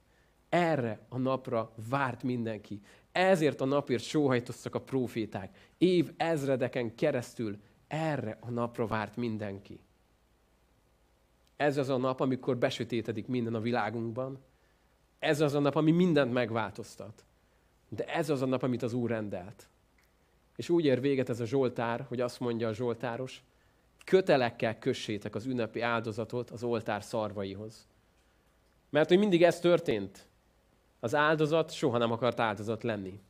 Erre 0.49 1.07
a 1.09 1.19
napra 1.19 1.73
várt 1.89 2.23
mindenki. 2.23 2.81
Ezért 3.12 3.61
a 3.61 3.65
napért 3.65 4.03
sóhajtoztak 4.03 4.75
a 4.75 4.81
proféták. 4.81 5.73
Év 5.79 6.12
ezredeken 6.17 6.95
keresztül 6.95 7.59
erre 7.87 8.39
a 8.41 8.51
napra 8.51 8.87
várt 8.87 9.17
mindenki. 9.17 9.81
Ez 11.57 11.77
az 11.77 11.89
a 11.89 11.97
nap, 11.97 12.21
amikor 12.21 12.57
besötétedik 12.57 13.27
minden 13.27 13.55
a 13.55 13.61
világunkban. 13.61 14.39
Ez 15.19 15.41
az 15.41 15.55
a 15.55 15.59
nap, 15.59 15.75
ami 15.75 15.91
mindent 15.91 16.33
megváltoztat. 16.33 17.25
De 17.89 18.05
ez 18.05 18.31
az 18.31 18.43
a 18.43 18.47
nap, 18.47 18.62
amit 18.62 18.83
az 18.83 18.93
Úr 18.93 19.11
rendelt. 19.11 19.69
És 20.57 20.69
úgy 20.69 20.85
ér 20.85 21.01
véget 21.01 21.29
ez 21.29 21.40
a 21.40 21.47
Zsoltár, 21.47 22.05
hogy 22.09 22.21
azt 22.21 22.40
mondja 22.40 22.69
a 22.69 22.75
Zsoltáros, 22.75 23.42
kötelekkel 24.05 24.79
kössétek 24.79 25.35
az 25.35 25.47
ünnepi 25.47 25.81
áldozatot 25.81 26.51
az 26.51 26.62
oltár 26.62 27.05
szarvaihoz. 27.05 27.87
Mert 28.90 29.09
hogy 29.09 29.19
mindig 29.19 29.42
ez 29.42 29.61
történt. 29.61 30.29
Az 31.01 31.14
áldozat 31.14 31.73
soha 31.73 31.99
nem 31.99 32.12
akart 32.12 32.40
áldozat 32.40 32.83
lenni. 32.83 33.21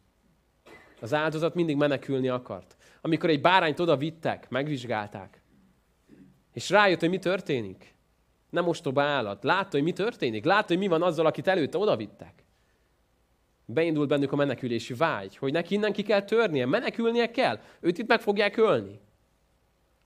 Az 1.01 1.15
áldozat 1.15 1.55
mindig 1.55 1.77
menekülni 1.77 2.29
akart. 2.29 2.77
Amikor 3.01 3.31
egy 3.31 3.41
bárányt 3.41 3.81
oda 3.81 3.97
vittek, 3.97 4.49
megvizsgálták, 4.49 5.41
és 6.53 6.71
rájött, 6.71 7.01
hogy 7.01 7.09
mi 7.09 7.19
történik. 7.19 7.95
Nem 8.51 8.69
ostoba 8.69 9.03
állat. 9.03 9.45
Látta, 9.45 9.69
hogy 9.71 9.83
mi 9.83 9.93
történik. 9.93 10.45
Látta, 10.45 10.67
hogy 10.67 10.79
mi 10.79 10.87
van 10.87 11.03
azzal, 11.03 11.27
akit 11.27 11.47
előtte 11.47 11.79
oda 11.79 11.97
vittek. 11.97 12.45
Beindult 13.69 14.09
bennük 14.09 14.33
a 14.33 14.37
menekülési 14.37 14.95
vágy, 14.95 15.37
hogy 15.37 15.53
neki 15.53 15.75
innen 15.75 15.93
ki 15.93 16.03
kell 16.03 16.23
törnie, 16.23 16.67
menekülnie 16.67 17.31
kell. 17.31 17.61
Őt 17.81 17.99
itt 17.99 18.07
meg 18.07 18.21
fogják 18.21 18.57
ölni. 18.57 19.01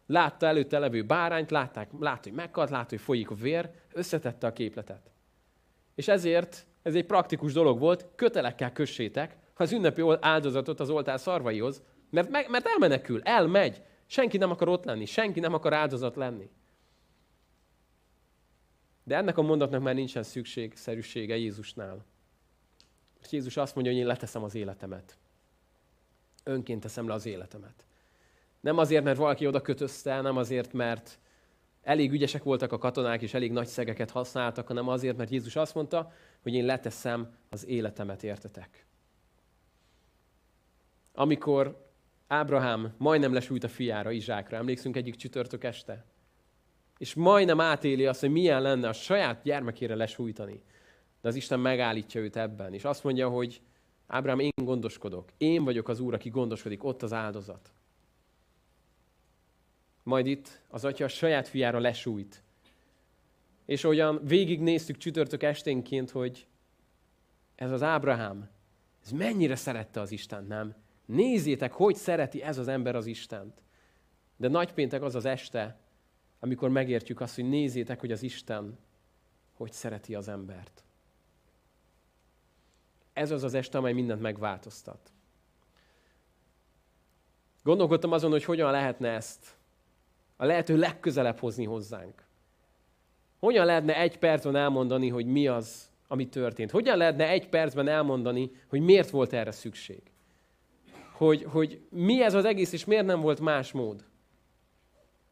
Látta 0.07 0.47
előtte 0.47 0.79
levő 0.79 1.03
bárányt, 1.03 1.51
látták, 1.51 1.91
látta, 1.99 2.29
hogy 2.29 2.33
meghalt, 2.33 2.71
látta, 2.71 2.89
hogy 2.89 3.01
folyik 3.01 3.31
a 3.31 3.35
vér, 3.35 3.71
összetette 3.93 4.47
a 4.47 4.53
képletet. 4.53 5.11
És 5.95 6.09
ezért 6.09 6.67
ez 6.83 6.95
egy 6.95 7.07
praktikus 7.07 7.53
dolog 7.53 7.79
volt, 7.79 8.07
kötelekkel 8.15 8.73
kössétek 8.73 9.37
az 9.55 9.73
ünnepi 9.73 10.03
áldozatot 10.21 10.81
az 10.81 10.91
oltár 10.91 11.21
szarvaihoz, 11.21 11.83
mert, 12.11 12.31
meg, 12.31 12.51
mert 12.51 12.67
elmenekül, 12.67 13.23
elmegy. 13.23 13.83
Senki 14.07 14.37
nem 14.37 14.51
akar 14.51 14.69
ott 14.69 14.85
lenni, 14.85 15.05
senki 15.05 15.41
nem 15.41 15.55
akar 15.55 15.73
áldozat 15.73 16.17
lenni. 16.17 16.51
De 19.05 19.17
ennek 19.17 19.39
a 19.39 19.43
mondatnak 19.43 19.83
már 19.83 19.95
nincsen 19.95 20.23
szükségszerűsége 20.23 21.37
Jézusnál. 21.37 22.05
Mert 23.21 23.33
Jézus 23.33 23.57
azt 23.57 23.75
mondja, 23.75 23.93
hogy 23.93 24.01
én 24.01 24.07
leteszem 24.07 24.43
az 24.43 24.55
életemet. 24.55 25.19
Önként 26.45 26.81
teszem 26.81 27.09
le 27.09 27.15
az 27.15 27.27
életemet. 27.27 27.85
Nem 28.61 28.79
azért, 28.79 29.05
mert 29.05 29.19
valaki 29.19 29.47
oda 29.47 29.61
kötözte, 29.61 30.21
nem 30.21 30.37
azért, 30.37 30.73
mert 30.73 31.19
elég 31.83 32.13
ügyesek 32.13 32.43
voltak 32.43 32.73
a 32.73 32.79
katonák, 32.79 33.23
és 33.23 33.35
elég 33.35 33.53
nagy 33.53 33.67
szegeket 33.67 34.11
használtak, 34.11 34.67
hanem 34.67 34.89
azért, 34.89 35.17
mert 35.17 35.31
Jézus 35.31 35.57
azt 35.57 35.75
mondta, 35.75 36.13
hogy 36.43 36.55
én 36.55 36.65
leteszem 36.65 37.35
az 37.49 37.67
életemet, 37.67 38.23
értetek. 38.23 38.87
Amikor 41.15 41.89
Ábrahám 42.27 42.95
majdnem 42.99 43.33
lesújt 43.33 43.65
a 43.65 43.69
fiára, 43.69 44.11
Izsákra, 44.11 44.57
emlékszünk 44.57 44.97
egyik 44.97 45.15
csütörtök 45.15 45.65
este? 45.65 46.05
És 46.99 47.15
majdnem 47.15 47.61
átéli 47.61 48.07
azt, 48.07 48.21
hogy 48.21 48.31
milyen 48.31 48.63
lenne 48.63 48.89
a 48.89 48.93
saját 48.93 49.43
gyermekére 49.43 49.95
lesújtani. 49.95 50.63
De 51.21 51.29
az 51.29 51.35
Isten 51.35 51.61
megállítja 51.61 52.21
őt 52.21 52.37
ebben, 52.37 52.75
és 52.75 52.85
azt 52.85 53.05
mondja, 53.05 53.29
hogy 53.29 53.61
Ábrahám, 54.07 54.39
én 54.39 54.51
gondoskodok. 54.55 55.29
Én 55.37 55.65
vagyok 55.65 55.89
az 55.89 56.01
Úr, 56.01 56.15
aki 56.15 56.29
gondoskodik, 56.29 56.85
ott 56.85 57.03
az 57.03 57.13
áldozat. 57.13 57.73
Majd 60.03 60.27
itt 60.27 60.61
az 60.69 60.85
atya 60.85 61.05
a 61.05 61.09
saját 61.09 61.49
fiára 61.49 61.79
lesújt. 61.79 62.43
És 63.65 63.85
olyan 63.85 64.21
végignéztük 64.25 64.97
csütörtök 64.97 65.43
esténként, 65.43 66.11
hogy 66.11 66.47
ez 67.55 67.71
az 67.71 67.83
Ábrahám, 67.83 68.49
ez 69.05 69.11
mennyire 69.11 69.57
szerette 69.57 70.01
az 70.01 70.11
Isten, 70.11 70.45
nem? 70.45 70.75
Nézzétek, 71.07 71.73
hogy 71.73 71.95
szereti 71.95 72.43
ez 72.43 72.59
az 72.59 72.69
ember 72.69 72.97
az 72.97 73.07
Istent. 73.07 73.63
De 74.37 74.49
nagypéntek 74.49 75.03
az 75.03 75.15
az 75.15 75.25
este, 75.25 75.79
amikor 76.39 76.69
megértjük 76.69 77.21
azt, 77.21 77.35
hogy 77.35 77.49
nézzétek, 77.49 78.01
hogy 78.01 78.13
az 78.13 78.23
Isten 78.23 78.79
hogy 79.55 79.73
szereti 79.73 80.15
az 80.15 80.29
embert. 80.29 80.85
Ez 83.21 83.31
az 83.31 83.43
az 83.43 83.55
este, 83.55 83.79
amely 83.79 83.93
mindent 83.93 84.21
megváltoztat. 84.21 85.13
Gondolkodtam 87.63 88.13
azon, 88.13 88.31
hogy 88.31 88.45
hogyan 88.45 88.71
lehetne 88.71 89.09
ezt 89.09 89.57
a 90.37 90.45
lehető 90.45 90.77
legközelebb 90.77 91.39
hozni 91.39 91.65
hozzánk. 91.65 92.25
Hogyan 93.39 93.67
lehetne 93.67 93.97
egy 93.97 94.19
percben 94.19 94.57
elmondani, 94.57 95.09
hogy 95.09 95.27
mi 95.27 95.47
az, 95.47 95.91
ami 96.09 96.29
történt? 96.29 96.71
Hogyan 96.71 96.97
lehetne 96.97 97.29
egy 97.29 97.49
percben 97.49 97.89
elmondani, 97.89 98.51
hogy 98.69 98.81
miért 98.81 99.11
volt 99.11 99.33
erre 99.33 99.51
szükség? 99.51 100.03
Hogy, 101.13 101.43
hogy 101.43 101.81
mi 101.89 102.23
ez 102.23 102.35
az 102.35 102.45
egész, 102.45 102.73
és 102.73 102.85
miért 102.85 103.07
nem 103.07 103.21
volt 103.21 103.41
más 103.41 103.73
mód? 103.73 104.05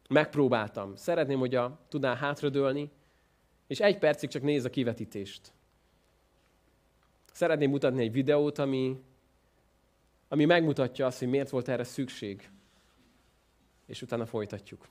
Megpróbáltam. 0.09 0.95
Szeretném, 0.95 1.39
hogy 1.39 1.55
a, 1.55 1.79
tudnál 1.87 2.15
hátradőlni, 2.15 2.91
és 3.67 3.79
egy 3.79 3.97
percig 3.97 4.29
csak 4.29 4.41
néz 4.41 4.65
a 4.65 4.69
kivetítést. 4.69 5.53
Szeretném 7.39 7.69
mutatni 7.69 8.01
egy 8.01 8.11
videót, 8.11 8.57
ami, 8.57 9.01
ami 10.27 10.45
megmutatja 10.45 11.05
azt, 11.05 11.19
hogy 11.19 11.27
miért 11.27 11.49
volt 11.49 11.67
erre 11.67 11.83
szükség. 11.83 12.49
És 13.85 14.01
utána 14.01 14.25
folytatjuk. 14.25 14.87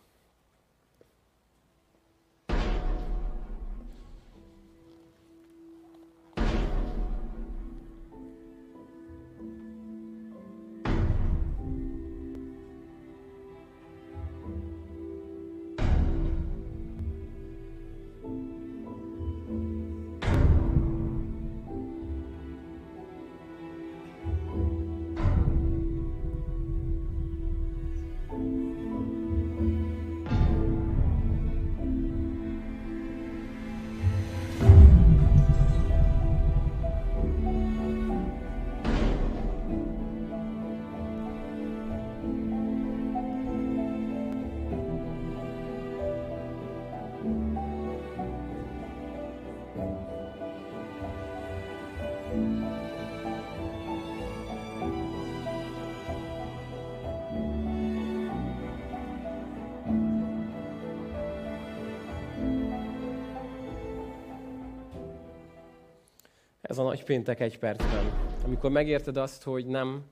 Ez 66.78 66.84
a 66.84 66.88
nagy 66.88 67.04
péntek 67.04 67.40
egy 67.40 67.58
percben. 67.58 68.12
Amikor 68.44 68.70
megérted 68.70 69.16
azt, 69.16 69.42
hogy 69.42 69.66
nem, 69.66 70.04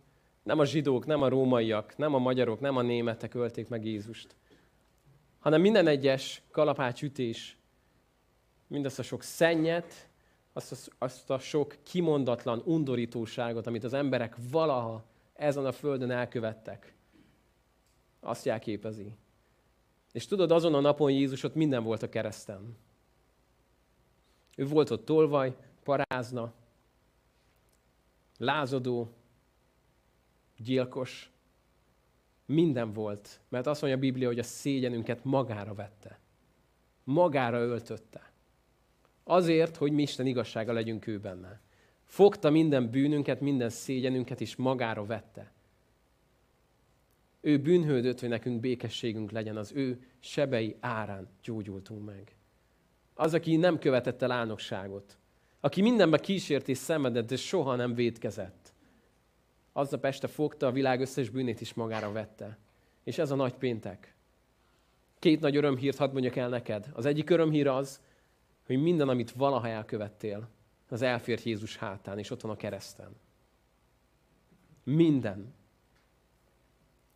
nem 0.42 0.58
a 0.58 0.64
zsidók, 0.64 1.06
nem 1.06 1.22
a 1.22 1.28
rómaiak, 1.28 1.96
nem 1.96 2.14
a 2.14 2.18
magyarok, 2.18 2.60
nem 2.60 2.76
a 2.76 2.82
németek 2.82 3.34
ölték 3.34 3.68
meg 3.68 3.84
Jézust, 3.84 4.36
hanem 5.38 5.60
minden 5.60 5.86
egyes 5.86 6.42
kalapácsütés, 6.50 7.56
mindazt 8.66 8.98
a 8.98 9.02
sok 9.02 9.22
szennyet, 9.22 10.08
azt 10.52 10.72
a, 10.72 11.04
azt 11.04 11.30
a 11.30 11.38
sok 11.38 11.76
kimondatlan 11.82 12.62
undorítóságot, 12.64 13.66
amit 13.66 13.84
az 13.84 13.92
emberek 13.92 14.36
valaha 14.50 15.04
ezen 15.34 15.66
a 15.66 15.72
földön 15.72 16.10
elkövettek, 16.10 16.94
azt 18.20 18.44
jelképezi. 18.44 19.14
És 20.12 20.26
tudod, 20.26 20.50
azon 20.50 20.74
a 20.74 20.80
napon 20.80 21.10
Jézus 21.10 21.42
ott 21.42 21.54
minden 21.54 21.82
volt 21.82 22.02
a 22.02 22.08
kereszten. 22.08 22.76
Ő 24.56 24.66
volt 24.66 24.90
ott 24.90 25.04
tolvaj, 25.04 25.56
parázna, 25.86 26.52
lázadó, 28.38 29.12
gyilkos, 30.56 31.30
minden 32.46 32.92
volt. 32.92 33.40
Mert 33.48 33.66
azt 33.66 33.80
mondja 33.80 33.98
a 33.98 34.02
Biblia, 34.02 34.26
hogy 34.26 34.38
a 34.38 34.42
szégyenünket 34.42 35.24
magára 35.24 35.74
vette. 35.74 36.18
Magára 37.04 37.58
öltötte. 37.58 38.30
Azért, 39.24 39.76
hogy 39.76 39.92
mi 39.92 40.02
Isten 40.02 40.26
igazsága 40.26 40.72
legyünk 40.72 41.06
ő 41.06 41.18
benne. 41.18 41.60
Fogta 42.04 42.50
minden 42.50 42.90
bűnünket, 42.90 43.40
minden 43.40 43.70
szégyenünket, 43.70 44.40
és 44.40 44.56
magára 44.56 45.06
vette. 45.06 45.52
Ő 47.40 47.58
bűnhődött, 47.58 48.20
hogy 48.20 48.28
nekünk 48.28 48.60
békességünk 48.60 49.30
legyen, 49.30 49.56
az 49.56 49.72
ő 49.72 50.06
sebei 50.18 50.76
árán 50.80 51.28
gyógyultunk 51.42 52.04
meg. 52.04 52.34
Az, 53.14 53.34
aki 53.34 53.56
nem 53.56 53.78
követett 53.78 54.22
el 54.22 54.30
álnokságot, 54.30 55.18
aki 55.60 55.82
mindenben 55.82 56.20
kísért 56.20 56.68
és 56.68 56.78
szenvedett, 56.78 57.26
de 57.26 57.36
soha 57.36 57.74
nem 57.74 57.94
védkezett. 57.94 58.72
Aznap 59.72 60.04
este 60.04 60.26
fogta 60.26 60.66
a 60.66 60.72
világ 60.72 61.00
összes 61.00 61.28
bűnét 61.28 61.60
is 61.60 61.74
magára 61.74 62.12
vette. 62.12 62.58
És 63.04 63.18
ez 63.18 63.30
a 63.30 63.34
nagy 63.34 63.54
péntek. 63.54 64.14
Két 65.18 65.40
nagy 65.40 65.56
örömhírt 65.56 65.96
hadd 65.96 66.12
mondjak 66.12 66.36
el 66.36 66.48
neked. 66.48 66.88
Az 66.92 67.06
egyik 67.06 67.30
örömhír 67.30 67.66
az, 67.66 68.00
hogy 68.66 68.82
minden, 68.82 69.08
amit 69.08 69.32
valaha 69.32 69.68
elkövettél, 69.68 70.48
az 70.88 71.02
elfért 71.02 71.42
Jézus 71.42 71.76
hátán, 71.76 72.18
és 72.18 72.30
ott 72.30 72.40
van 72.40 72.52
a 72.52 72.56
kereszten. 72.56 73.16
Minden. 74.84 75.54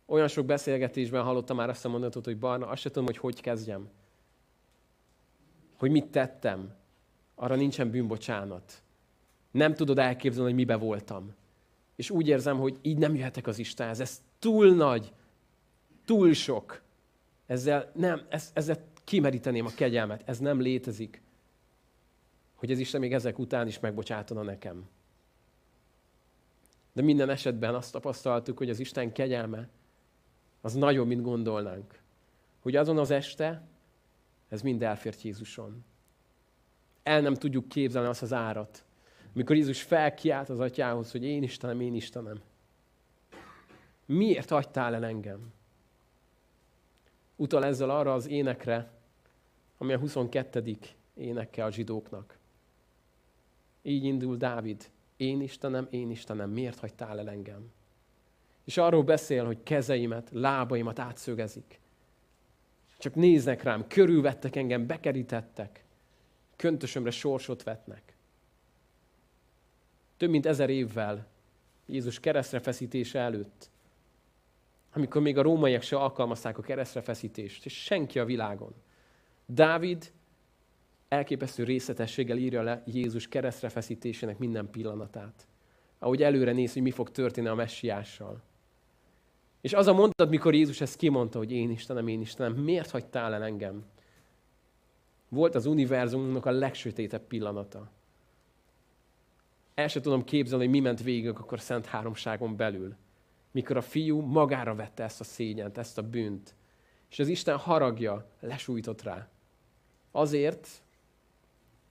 Olyan 0.05 0.27
sok 0.27 0.45
beszélgetésben 0.45 1.23
hallottam 1.23 1.55
már 1.55 1.69
azt 1.69 1.85
a 1.85 1.89
mondatot, 1.89 2.25
hogy 2.25 2.37
Barna, 2.37 2.67
azt 2.67 2.81
sem 2.81 2.91
tudom, 2.91 3.07
hogy 3.07 3.17
hogy 3.17 3.41
kezdjem. 3.41 3.89
Hogy 5.77 5.91
mit 5.91 6.11
tettem 6.11 6.75
arra 7.41 7.55
nincsen 7.55 7.89
bűnbocsánat. 7.89 8.83
Nem 9.51 9.73
tudod 9.73 9.99
elképzelni, 9.99 10.49
hogy 10.49 10.59
mibe 10.59 10.75
voltam. 10.75 11.33
És 11.95 12.09
úgy 12.09 12.27
érzem, 12.27 12.59
hogy 12.59 12.77
így 12.81 12.97
nem 12.97 13.15
jöhetek 13.15 13.47
az 13.47 13.59
Istenhez. 13.59 13.99
Ez 13.99 14.21
túl 14.39 14.75
nagy, 14.75 15.13
túl 16.05 16.33
sok. 16.33 16.81
Ezzel, 17.45 17.91
nem, 17.95 18.25
ez, 18.29 18.51
ezzel 18.53 18.83
kimeríteném 19.03 19.65
a 19.65 19.71
kegyelmet. 19.75 20.21
Ez 20.25 20.39
nem 20.39 20.61
létezik. 20.61 21.21
Hogy 22.55 22.71
az 22.71 22.79
Isten 22.79 22.99
még 22.99 23.13
ezek 23.13 23.39
után 23.39 23.67
is 23.67 23.79
megbocsátana 23.79 24.41
nekem. 24.41 24.89
De 26.93 27.01
minden 27.01 27.29
esetben 27.29 27.75
azt 27.75 27.91
tapasztaltuk, 27.91 28.57
hogy 28.57 28.69
az 28.69 28.79
Isten 28.79 29.11
kegyelme 29.11 29.69
az 30.61 30.73
nagyobb, 30.73 31.07
mint 31.07 31.21
gondolnánk. 31.21 31.99
Hogy 32.59 32.75
azon 32.75 32.97
az 32.97 33.11
este 33.11 33.67
ez 34.49 34.61
mind 34.61 34.83
elfért 34.83 35.21
Jézuson 35.21 35.83
el 37.03 37.21
nem 37.21 37.33
tudjuk 37.33 37.67
képzelni 37.67 38.07
azt 38.07 38.21
az 38.21 38.33
árat, 38.33 38.83
Amikor 39.35 39.55
Jézus 39.55 39.81
felkiált 39.81 40.49
az 40.49 40.59
atyához, 40.59 41.11
hogy 41.11 41.23
én 41.23 41.43
Istenem, 41.43 41.81
én 41.81 41.95
Istenem. 41.95 42.41
Miért 44.05 44.49
hagytál 44.49 44.95
el 44.95 45.05
engem? 45.05 45.53
Utal 47.35 47.65
ezzel 47.65 47.89
arra 47.89 48.13
az 48.13 48.27
énekre, 48.27 48.91
ami 49.77 49.93
a 49.93 49.97
22. 49.97 50.77
énekke 51.13 51.63
a 51.63 51.71
zsidóknak. 51.71 52.37
Így 53.81 54.03
indul 54.03 54.37
Dávid. 54.37 54.89
Én 55.17 55.41
Istenem, 55.41 55.87
én 55.89 56.11
Istenem, 56.11 56.49
miért 56.49 56.79
hagytál 56.79 57.19
el 57.19 57.29
engem? 57.29 57.71
És 58.63 58.77
arról 58.77 59.03
beszél, 59.03 59.45
hogy 59.45 59.63
kezeimet, 59.63 60.29
lábaimat 60.31 60.99
átszögezik. 60.99 61.79
Csak 62.97 63.15
néznek 63.15 63.63
rám, 63.63 63.87
körülvettek 63.87 64.55
engem, 64.55 64.87
bekerítettek. 64.87 65.83
Köntösömre 66.61 67.11
sorsot 67.11 67.63
vetnek. 67.63 68.15
Több 70.17 70.29
mint 70.29 70.45
ezer 70.45 70.69
évvel 70.69 71.27
Jézus 71.85 72.19
keresztre 72.19 72.59
feszítése 72.59 73.19
előtt, 73.19 73.69
amikor 74.93 75.21
még 75.21 75.37
a 75.37 75.41
rómaiak 75.41 75.81
se 75.81 75.97
alkalmazták 75.97 76.57
a 76.57 76.61
keresztre 76.61 77.01
feszítést, 77.01 77.65
és 77.65 77.83
senki 77.83 78.19
a 78.19 78.25
világon. 78.25 78.73
Dávid 79.45 80.11
elképesztő 81.07 81.63
részletességgel 81.63 82.37
írja 82.37 82.61
le 82.61 82.83
Jézus 82.85 83.27
keresztre 83.27 83.69
feszítésének 83.69 84.37
minden 84.37 84.69
pillanatát. 84.69 85.47
Ahogy 85.99 86.23
előre 86.23 86.51
néz, 86.51 86.73
hogy 86.73 86.81
mi 86.81 86.91
fog 86.91 87.11
történni 87.11 87.47
a 87.47 87.55
messiással. 87.55 88.41
És 89.61 89.73
az 89.73 89.87
a 89.87 89.93
mondat, 89.93 90.29
mikor 90.29 90.53
Jézus 90.53 90.81
ezt 90.81 90.97
kimondta, 90.97 91.37
hogy 91.37 91.51
én 91.51 91.71
Istenem, 91.71 92.07
én 92.07 92.21
Istenem, 92.21 92.53
miért 92.53 92.91
hagytál 92.91 93.33
el 93.33 93.43
engem? 93.43 93.85
Volt 95.33 95.55
az 95.55 95.65
univerzumunknak 95.65 96.45
a 96.45 96.51
legsötétebb 96.51 97.21
pillanata. 97.21 97.89
El 99.73 99.87
sem 99.87 100.01
tudom 100.01 100.23
képzelni, 100.23 100.63
hogy 100.63 100.73
mi 100.73 100.79
ment 100.79 101.03
végig 101.03 101.29
akkor 101.29 101.59
Szent 101.59 101.85
Háromságon 101.85 102.55
belül. 102.55 102.95
Mikor 103.51 103.77
a 103.77 103.81
fiú 103.81 104.19
magára 104.19 104.75
vette 104.75 105.03
ezt 105.03 105.19
a 105.19 105.23
szégyent, 105.23 105.77
ezt 105.77 105.97
a 105.97 106.09
bűnt. 106.09 106.55
És 107.09 107.19
az 107.19 107.27
Isten 107.27 107.57
haragja 107.57 108.29
lesújtott 108.39 109.01
rá. 109.01 109.27
Azért, 110.11 110.67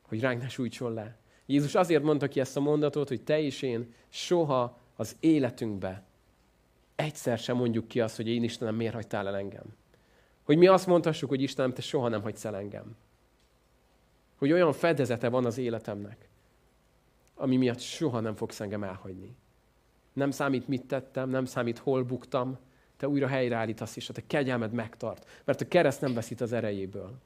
hogy 0.02 0.20
ránk 0.20 0.42
ne 0.42 0.48
sújtson 0.48 0.92
le. 0.92 1.18
Jézus 1.46 1.74
azért 1.74 2.02
mondta 2.02 2.28
ki 2.28 2.40
ezt 2.40 2.56
a 2.56 2.60
mondatot, 2.60 3.08
hogy 3.08 3.22
te 3.22 3.40
és 3.40 3.62
én 3.62 3.94
soha 4.08 4.78
az 4.96 5.16
életünkbe 5.20 6.04
egyszer 7.00 7.38
sem 7.38 7.56
mondjuk 7.56 7.88
ki 7.88 8.00
azt, 8.00 8.16
hogy 8.16 8.28
én 8.28 8.42
Istenem, 8.42 8.74
miért 8.74 8.94
hagytál 8.94 9.26
el 9.26 9.36
engem. 9.36 9.64
Hogy 10.42 10.58
mi 10.58 10.66
azt 10.66 10.86
mondhassuk, 10.86 11.28
hogy 11.28 11.42
Istenem, 11.42 11.72
te 11.72 11.80
soha 11.80 12.08
nem 12.08 12.22
hagysz 12.22 12.44
el 12.44 12.56
engem. 12.56 12.96
Hogy 14.40 14.52
olyan 14.52 14.72
fedezete 14.72 15.28
van 15.28 15.44
az 15.44 15.58
életemnek, 15.58 16.28
ami 17.34 17.56
miatt 17.56 17.78
soha 17.78 18.20
nem 18.20 18.34
fogsz 18.34 18.60
engem 18.60 18.82
elhagyni. 18.82 19.36
Nem 20.12 20.30
számít, 20.30 20.68
mit 20.68 20.86
tettem, 20.86 21.30
nem 21.30 21.44
számít, 21.44 21.78
hol 21.78 22.02
buktam, 22.02 22.58
te 22.96 23.08
újra 23.08 23.26
helyreállítasz, 23.26 23.96
és 23.96 24.08
a 24.08 24.12
te 24.12 24.22
kegyelmed 24.26 24.72
megtart. 24.72 25.42
Mert 25.44 25.60
a 25.60 25.68
kereszt 25.68 26.00
nem 26.00 26.14
veszít 26.14 26.40
az 26.40 26.52
erejéből. 26.52 27.18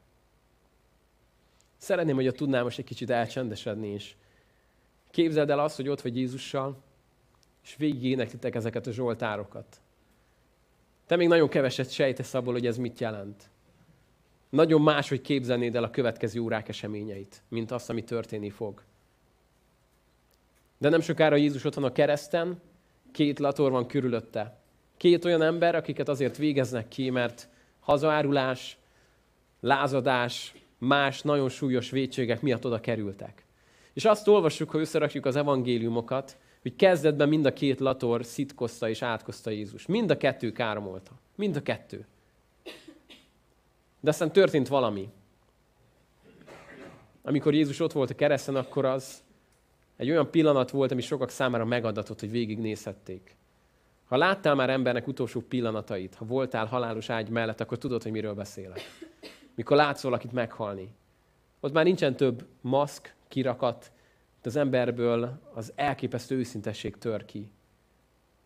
Szeretném, 1.77 2.15
hogy 2.15 2.27
a 2.27 2.33
tudnál 2.33 2.63
most 2.63 2.79
egy 2.79 2.85
kicsit 2.85 3.11
elcsendesedni 3.11 3.93
is. 3.93 4.17
Képzeld 5.11 5.51
el 5.51 5.59
azt, 5.59 5.77
hogy 5.77 5.89
ott 5.89 6.01
vagy 6.01 6.17
Jézussal, 6.17 6.83
és 7.65 7.77
végig 7.77 8.05
éneklitek 8.05 8.55
ezeket 8.55 8.87
a 8.87 8.93
zsoltárokat. 8.93 9.81
Te 11.07 11.17
még 11.17 11.29
nagyon 11.29 11.49
keveset 11.49 11.91
sejtesz 11.91 12.35
abból, 12.35 12.53
hogy 12.53 12.67
ez 12.67 12.77
mit 12.77 13.01
jelent. 13.01 13.51
Nagyon 14.55 14.81
más, 14.81 15.09
hogy 15.09 15.21
képzelnéd 15.21 15.77
el 15.77 15.85
a 15.85 15.91
következő 15.91 16.41
órák 16.41 16.69
eseményeit, 16.69 17.43
mint 17.49 17.71
azt, 17.71 17.91
ami 17.91 18.05
történni 18.05 18.51
fog. 18.51 18.83
De 20.79 20.89
nem 20.89 21.01
sokára 21.01 21.37
Jézus 21.37 21.65
ott 21.65 21.75
van 21.75 21.85
a 21.85 21.93
kereszten, 21.93 22.61
két 23.13 23.39
lator 23.39 23.71
van 23.71 23.87
körülötte. 23.87 24.59
Két 24.97 25.25
olyan 25.25 25.43
ember, 25.43 25.75
akiket 25.75 26.09
azért 26.09 26.37
végeznek 26.37 26.89
ki, 26.89 27.11
mert 27.11 27.49
hazaárulás, 27.81 28.79
lázadás, 29.61 30.55
más 30.79 31.23
nagyon 31.23 31.49
súlyos 31.49 31.91
vétségek 31.91 32.41
miatt 32.41 32.67
oda 32.67 32.81
kerültek. 32.81 33.45
És 33.93 34.05
azt 34.05 34.29
olvassuk, 34.29 34.71
ha 34.71 34.79
összerakjuk 34.79 35.27
az 35.27 35.37
evangéliumokat, 35.37 36.37
hogy 36.63 36.77
kezdetben 36.77 37.29
mind 37.29 37.47
a 37.47 37.53
két 37.53 37.81
lator 37.81 38.25
szitkozta 38.25 38.89
és 38.89 39.03
átkozta 39.03 39.51
Jézus. 39.51 39.87
Mind 39.87 40.11
a 40.11 40.17
kettő 40.17 40.53
káromolta. 40.53 41.11
Mind 41.35 41.57
a 41.57 41.63
kettő. 41.63 42.07
De 44.05 44.11
aztán 44.11 44.33
történt 44.33 44.69
valami. 44.69 45.09
Amikor 47.23 47.55
Jézus 47.55 47.81
ott 47.81 47.93
volt 47.93 48.11
a 48.11 48.15
kereszten, 48.15 48.57
akkor 48.57 48.85
az 48.85 49.23
egy 49.97 50.11
olyan 50.11 50.31
pillanat 50.31 50.71
volt, 50.71 50.91
ami 50.91 51.01
sokak 51.01 51.31
számára 51.31 51.65
megadatott, 51.65 52.21
hogy 52.21 52.31
végignézhették. 52.31 53.37
Ha 54.05 54.17
láttál 54.17 54.55
már 54.55 54.71
embernek 54.71 55.07
utolsó 55.07 55.41
pillanatait, 55.41 56.15
ha 56.15 56.25
voltál 56.25 56.67
halálos 56.67 57.11
ágy 57.11 57.29
mellett, 57.29 57.61
akkor 57.61 57.79
tudod, 57.79 58.03
hogy 58.03 58.13
miről 58.13 58.35
beszélek. 58.35 58.81
Mikor 59.55 59.77
látsz 59.77 60.03
valakit 60.03 60.33
meghalni. 60.33 60.95
Ott 61.61 61.73
már 61.73 61.85
nincsen 61.85 62.17
több 62.17 62.47
maszk, 62.61 63.15
kirakat, 63.29 63.93
az 64.43 64.57
emberből 64.57 65.41
az 65.55 65.73
elképesztő 65.75 66.37
őszintesség 66.37 66.99
tör 66.99 67.25
ki. 67.25 67.51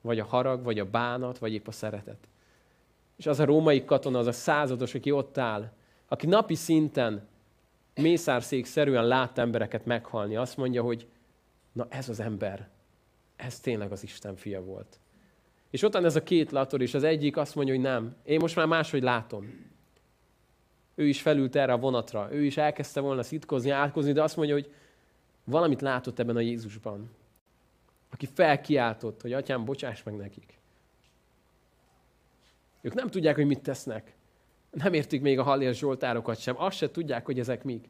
Vagy 0.01 0.19
a 0.19 0.25
harag, 0.25 0.63
vagy 0.63 0.79
a 0.79 0.91
bánat, 0.91 1.39
vagy 1.39 1.53
épp 1.53 1.67
a 1.67 1.73
szeretet. 1.73 2.29
És 3.19 3.27
az 3.27 3.41
a 3.41 3.45
római 3.45 3.85
katona, 3.85 4.19
az 4.19 4.27
a 4.27 4.33
százados, 4.33 4.95
aki 4.95 5.11
ott 5.11 5.39
áll, 5.39 5.73
aki 6.09 6.27
napi 6.27 6.55
szinten 6.55 7.29
mészárszékszerűen 7.95 9.07
lát 9.07 9.39
embereket 9.39 9.85
meghalni, 9.85 10.37
azt 10.37 10.57
mondja, 10.57 10.83
hogy 10.83 11.07
na 11.73 11.87
ez 11.89 12.09
az 12.09 12.21
ember, 12.21 12.69
ez 13.37 13.61
tényleg 13.61 13.93
az 13.93 14.03
Isten 14.03 14.37
fia 14.37 14.63
volt. 14.63 15.01
És 15.71 15.83
ott 15.83 15.95
ez 15.95 16.17
a 16.17 16.23
két 16.23 16.51
lator, 16.51 16.81
és 16.81 16.95
az 16.95 17.03
egyik 17.03 17.37
azt 17.37 17.55
mondja, 17.55 17.75
hogy 17.75 17.83
nem, 17.83 18.17
én 18.25 18.39
most 18.41 18.57
már 18.57 18.67
máshogy 18.67 19.03
látom. 19.03 19.67
Ő 20.95 21.07
is 21.07 21.21
felült 21.21 21.57
erre 21.57 21.73
a 21.73 21.79
vonatra, 21.79 22.29
ő 22.33 22.45
is 22.45 22.57
elkezdte 22.57 23.01
volna 23.01 23.23
szitkozni, 23.23 23.71
átkozni, 23.71 24.13
de 24.13 24.23
azt 24.23 24.37
mondja, 24.37 24.55
hogy 24.55 24.73
valamit 25.45 25.81
látott 25.81 26.19
ebben 26.19 26.37
a 26.37 26.41
Jézusban, 26.41 27.11
aki 28.11 28.29
felkiáltott, 28.35 29.23
hogy 29.23 29.33
atyám, 29.33 29.65
bocsáss 29.65 30.03
meg 30.03 30.17
nekik. 30.17 30.58
Ők 32.89 32.95
nem 32.95 33.09
tudják, 33.09 33.35
hogy 33.35 33.47
mit 33.47 33.61
tesznek. 33.61 34.15
Nem 34.71 34.93
értik 34.93 35.21
még 35.21 35.39
a 35.39 35.43
Hallél 35.43 35.73
Zsoltárokat 35.73 36.41
sem. 36.41 36.61
Azt 36.61 36.77
se 36.77 36.91
tudják, 36.91 37.25
hogy 37.25 37.39
ezek 37.39 37.65
mik. 37.65 37.89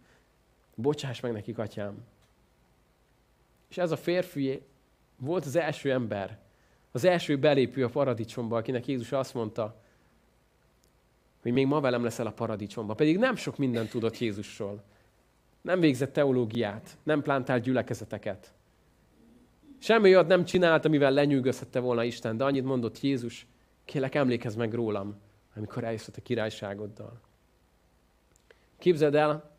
Bocsáss 0.74 1.20
meg 1.20 1.32
nekik, 1.32 1.58
atyám. 1.58 2.04
És 3.68 3.78
ez 3.78 3.90
a 3.90 3.96
férfi 3.96 4.62
volt 5.16 5.44
az 5.44 5.56
első 5.56 5.92
ember, 5.92 6.38
az 6.92 7.04
első 7.04 7.38
belépő 7.38 7.84
a 7.84 7.88
paradicsomba, 7.88 8.56
akinek 8.56 8.86
Jézus 8.86 9.12
azt 9.12 9.34
mondta, 9.34 9.80
hogy 11.42 11.52
még 11.52 11.66
ma 11.66 11.80
velem 11.80 12.02
leszel 12.02 12.26
a 12.26 12.32
paradicsomba. 12.32 12.94
Pedig 12.94 13.18
nem 13.18 13.36
sok 13.36 13.56
mindent 13.56 13.90
tudott 13.90 14.18
Jézusról. 14.18 14.82
Nem 15.60 15.80
végzett 15.80 16.12
teológiát, 16.12 16.96
nem 17.02 17.22
plántált 17.22 17.62
gyülekezeteket. 17.62 18.52
Semmi 19.78 20.08
olyat 20.08 20.26
nem 20.26 20.44
csinált, 20.44 20.84
amivel 20.84 21.10
lenyűgözhette 21.10 21.80
volna 21.80 22.04
Isten, 22.04 22.36
de 22.36 22.44
annyit 22.44 22.64
mondott 22.64 23.00
Jézus, 23.00 23.46
kélek 23.88 24.14
emlékezz 24.14 24.54
meg 24.54 24.74
rólam, 24.74 25.16
amikor 25.56 25.84
eljössz 25.84 26.08
a 26.16 26.20
királyságoddal. 26.22 27.20
Képzeld 28.78 29.14
el, 29.14 29.50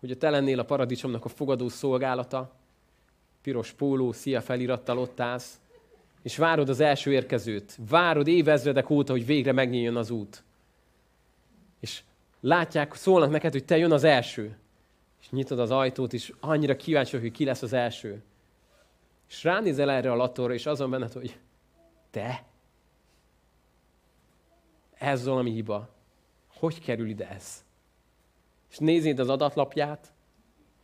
hogy 0.00 0.10
a 0.10 0.16
te 0.16 0.30
lennél 0.30 0.58
a 0.58 0.64
paradicsomnak 0.64 1.24
a 1.24 1.28
fogadó 1.28 1.68
szolgálata, 1.68 2.52
piros 3.42 3.72
póló, 3.72 4.12
szia 4.12 4.40
felirattal 4.40 4.98
ott 4.98 5.20
állsz, 5.20 5.60
és 6.22 6.36
várod 6.36 6.68
az 6.68 6.80
első 6.80 7.12
érkezőt. 7.12 7.78
Várod 7.88 8.26
évezredek 8.26 8.90
óta, 8.90 9.12
hogy 9.12 9.26
végre 9.26 9.52
megnyíljon 9.52 9.96
az 9.96 10.10
út. 10.10 10.42
És 11.80 12.02
látják, 12.40 12.94
szólnak 12.94 13.30
neked, 13.30 13.52
hogy 13.52 13.64
te 13.64 13.76
jön 13.76 13.92
az 13.92 14.04
első 14.04 14.56
és 15.20 15.30
nyitod 15.30 15.58
az 15.58 15.70
ajtót, 15.70 16.12
és 16.12 16.32
annyira 16.40 16.76
kíváncsi 16.76 17.18
hogy 17.18 17.30
ki 17.30 17.44
lesz 17.44 17.62
az 17.62 17.72
első. 17.72 18.22
És 19.28 19.44
ránézel 19.44 19.90
erre 19.90 20.12
a 20.12 20.16
latorra, 20.16 20.54
és 20.54 20.66
azon 20.66 20.90
benned, 20.90 21.12
hogy 21.12 21.38
te? 22.10 22.44
Ez 25.02 25.24
valami 25.24 25.50
hiba. 25.50 25.88
Hogy 26.48 26.80
kerül 26.80 27.08
ide 27.08 27.28
ez? 27.28 27.64
És 28.70 28.78
néznéd 28.78 29.18
az 29.18 29.28
adatlapját, 29.28 30.12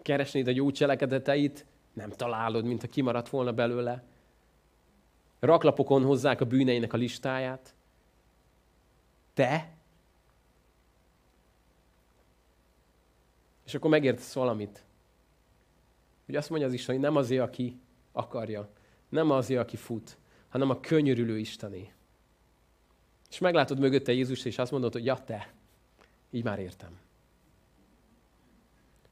keresnéd 0.03 0.47
a 0.49 0.51
jó 0.51 0.71
cselekedeteit, 0.71 1.67
nem 1.93 2.11
találod, 2.11 2.65
mint 2.65 2.81
ha 2.81 2.87
kimaradt 2.87 3.29
volna 3.29 3.53
belőle. 3.53 4.05
Raklapokon 5.39 6.05
hozzák 6.05 6.41
a 6.41 6.45
bűneinek 6.45 6.93
a 6.93 6.97
listáját. 6.97 7.75
Te? 9.35 9.77
És 13.67 13.75
akkor 13.75 13.91
megértesz 13.91 14.35
valamit. 14.35 14.85
Hogy 16.27 16.37
azt 16.37 16.51
mondja 16.51 16.67
az 16.67 16.73
Isten, 16.73 16.95
hogy 16.95 17.05
nem 17.05 17.17
azért, 17.17 17.43
aki 17.43 17.81
akarja, 18.13 18.69
nem 19.09 19.31
azért, 19.31 19.61
aki 19.61 19.77
fut, 19.77 20.19
hanem 20.49 20.71
a 20.71 20.81
könyörülő 20.81 21.39
Istené. 21.39 21.93
És 23.31 23.39
meglátod 23.39 23.79
mögötte 23.79 24.13
Jézus, 24.13 24.45
és 24.45 24.59
azt 24.59 24.71
mondod, 24.71 24.93
hogy 24.93 25.05
ja, 25.05 25.25
te, 25.25 25.53
így 26.31 26.45
már 26.45 26.59
értem. 26.59 26.99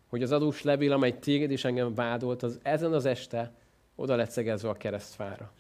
hogy 0.07 0.22
az 0.22 0.33
adós 0.33 0.62
levél, 0.62 0.92
amely 0.92 1.18
téged 1.18 1.50
és 1.50 1.64
engem 1.64 1.94
vádolt, 1.94 2.42
az 2.42 2.59
ezen 2.62 2.92
az 2.92 3.05
este 3.05 3.52
oda 3.94 4.16
lett 4.16 4.31
szegezve 4.31 4.68
a 4.68 4.76
keresztfára. 4.76 5.52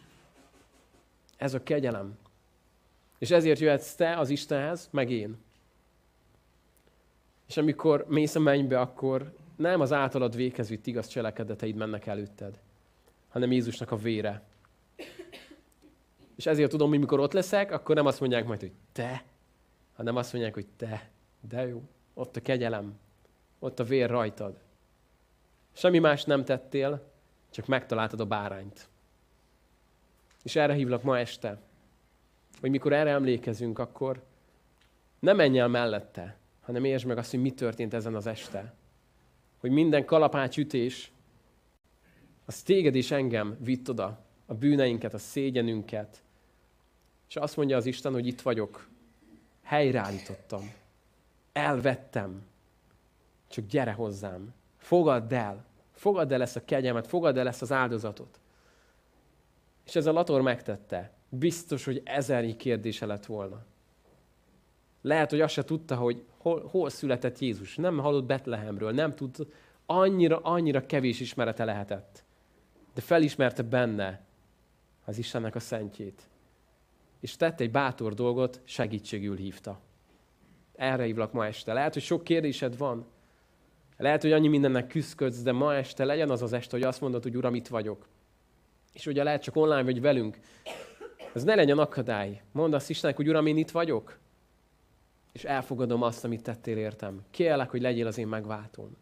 Ez 1.36 1.54
a 1.54 1.62
kegyelem. 1.62 2.18
És 3.18 3.30
ezért 3.30 3.60
jöhetsz 3.60 3.94
te 3.94 4.16
az 4.16 4.30
Istenhez, 4.30 4.88
meg 4.90 5.10
én. 5.10 5.36
És 7.48 7.56
amikor 7.56 8.04
mész 8.08 8.34
a 8.34 8.40
mennybe, 8.40 8.80
akkor 8.80 9.34
nem 9.56 9.80
az 9.80 9.92
általad 9.92 10.36
véghez 10.36 10.68
vitt 10.68 10.86
igaz 10.86 11.06
cselekedeteid 11.06 11.74
mennek 11.74 12.06
előtted, 12.06 12.58
hanem 13.28 13.52
Jézusnak 13.52 13.90
a 13.90 13.96
vére. 13.96 14.42
És 16.36 16.46
ezért 16.46 16.70
tudom, 16.70 16.88
hogy 16.88 16.98
mikor 16.98 17.20
ott 17.20 17.32
leszek, 17.32 17.72
akkor 17.72 17.94
nem 17.94 18.06
azt 18.06 18.20
mondják 18.20 18.46
majd, 18.46 18.60
hogy 18.60 18.72
te, 18.92 19.24
hanem 19.94 20.16
azt 20.16 20.32
mondják, 20.32 20.54
hogy 20.54 20.66
te, 20.76 21.10
de 21.48 21.66
jó, 21.66 21.82
ott 22.14 22.36
a 22.36 22.42
kegyelem, 22.42 22.98
ott 23.58 23.80
a 23.80 23.84
vér 23.84 24.10
rajtad. 24.10 24.58
Semmi 25.72 25.98
más 25.98 26.24
nem 26.24 26.44
tettél, 26.44 27.02
csak 27.50 27.66
megtaláltad 27.66 28.20
a 28.20 28.26
bárányt. 28.26 28.88
És 30.42 30.56
erre 30.56 30.72
hívlak 30.72 31.02
ma 31.02 31.18
este, 31.18 31.58
hogy 32.60 32.70
mikor 32.70 32.92
erre 32.92 33.10
emlékezünk, 33.10 33.78
akkor 33.78 34.22
ne 35.18 35.32
menj 35.32 35.58
el 35.58 35.68
mellette, 35.68 36.36
hanem 36.60 36.84
értsd 36.84 37.06
meg 37.06 37.18
azt, 37.18 37.30
hogy 37.30 37.40
mi 37.40 37.50
történt 37.50 37.94
ezen 37.94 38.14
az 38.14 38.26
este. 38.26 38.74
Hogy 39.60 39.70
minden 39.70 40.04
kalapácsütés, 40.04 41.12
az 42.44 42.62
téged 42.62 42.94
és 42.94 43.10
engem 43.10 43.56
vitt 43.60 43.88
oda, 43.90 44.24
a 44.46 44.54
bűneinket, 44.54 45.14
a 45.14 45.18
szégyenünket. 45.18 46.22
És 47.28 47.36
azt 47.36 47.56
mondja 47.56 47.76
az 47.76 47.86
Isten, 47.86 48.12
hogy 48.12 48.26
itt 48.26 48.40
vagyok, 48.40 48.88
helyreállítottam, 49.62 50.72
elvettem, 51.52 52.46
csak 53.48 53.66
gyere 53.66 53.92
hozzám, 53.92 54.54
fogadd 54.76 55.34
el, 55.34 55.64
fogadd 55.92 56.32
el 56.32 56.42
ezt 56.42 56.56
a 56.56 56.64
kegyelmet, 56.64 57.06
fogadd 57.06 57.38
el 57.38 57.48
ezt 57.48 57.62
az 57.62 57.72
áldozatot. 57.72 58.40
És 59.86 59.96
ez 59.96 60.06
a 60.06 60.12
Lator 60.12 60.40
megtette. 60.40 61.12
Biztos, 61.28 61.84
hogy 61.84 62.02
ezernyi 62.04 62.56
kérdése 62.56 63.06
lett 63.06 63.26
volna. 63.26 63.64
Lehet, 65.02 65.30
hogy 65.30 65.40
azt 65.40 65.52
se 65.52 65.64
tudta, 65.64 65.96
hogy 65.96 66.24
hol, 66.36 66.68
hol 66.70 66.90
született 66.90 67.38
Jézus. 67.38 67.76
Nem 67.76 67.98
hallott 67.98 68.24
Betlehemről, 68.24 68.92
nem 68.92 69.14
tud, 69.14 69.46
annyira, 69.86 70.38
annyira 70.38 70.86
kevés 70.86 71.20
ismerete 71.20 71.64
lehetett. 71.64 72.24
De 72.94 73.00
felismerte 73.00 73.62
benne 73.62 74.24
az 75.04 75.18
Istennek 75.18 75.54
a 75.54 75.60
szentjét. 75.60 76.22
És 77.20 77.36
tette 77.36 77.64
egy 77.64 77.70
bátor 77.70 78.14
dolgot, 78.14 78.60
segítségül 78.64 79.36
hívta. 79.36 79.80
Erre 80.76 81.04
hívlak 81.04 81.32
ma 81.32 81.46
este. 81.46 81.72
Lehet, 81.72 81.92
hogy 81.92 82.02
sok 82.02 82.24
kérdésed 82.24 82.76
van. 82.76 83.06
Lehet, 83.96 84.22
hogy 84.22 84.32
annyi 84.32 84.48
mindennek 84.48 84.86
küzdködsz, 84.86 85.42
de 85.42 85.52
ma 85.52 85.74
este 85.74 86.04
legyen 86.04 86.30
az 86.30 86.42
az 86.42 86.52
este, 86.52 86.76
hogy 86.76 86.86
azt 86.86 87.00
mondod, 87.00 87.22
hogy 87.22 87.36
Uram, 87.36 87.54
itt 87.54 87.68
vagyok. 87.68 88.06
És 88.92 89.06
ugye 89.06 89.22
lehet 89.22 89.42
csak 89.42 89.56
online 89.56 89.82
vagy 89.82 90.00
velünk. 90.00 90.38
Ez 91.34 91.44
ne 91.44 91.54
legyen 91.54 91.78
akadály. 91.78 92.42
Mondd 92.52 92.74
azt 92.74 92.90
Istennek, 92.90 93.16
hogy 93.16 93.28
Uram, 93.28 93.46
én 93.46 93.56
itt 93.56 93.70
vagyok 93.70 94.18
és 95.36 95.44
elfogadom 95.44 96.02
azt, 96.02 96.24
amit 96.24 96.42
tettél 96.42 96.76
értem. 96.76 97.24
Kérlek, 97.30 97.70
hogy 97.70 97.80
legyél 97.80 98.06
az 98.06 98.18
én 98.18 98.26
megváltóm. 98.26 98.96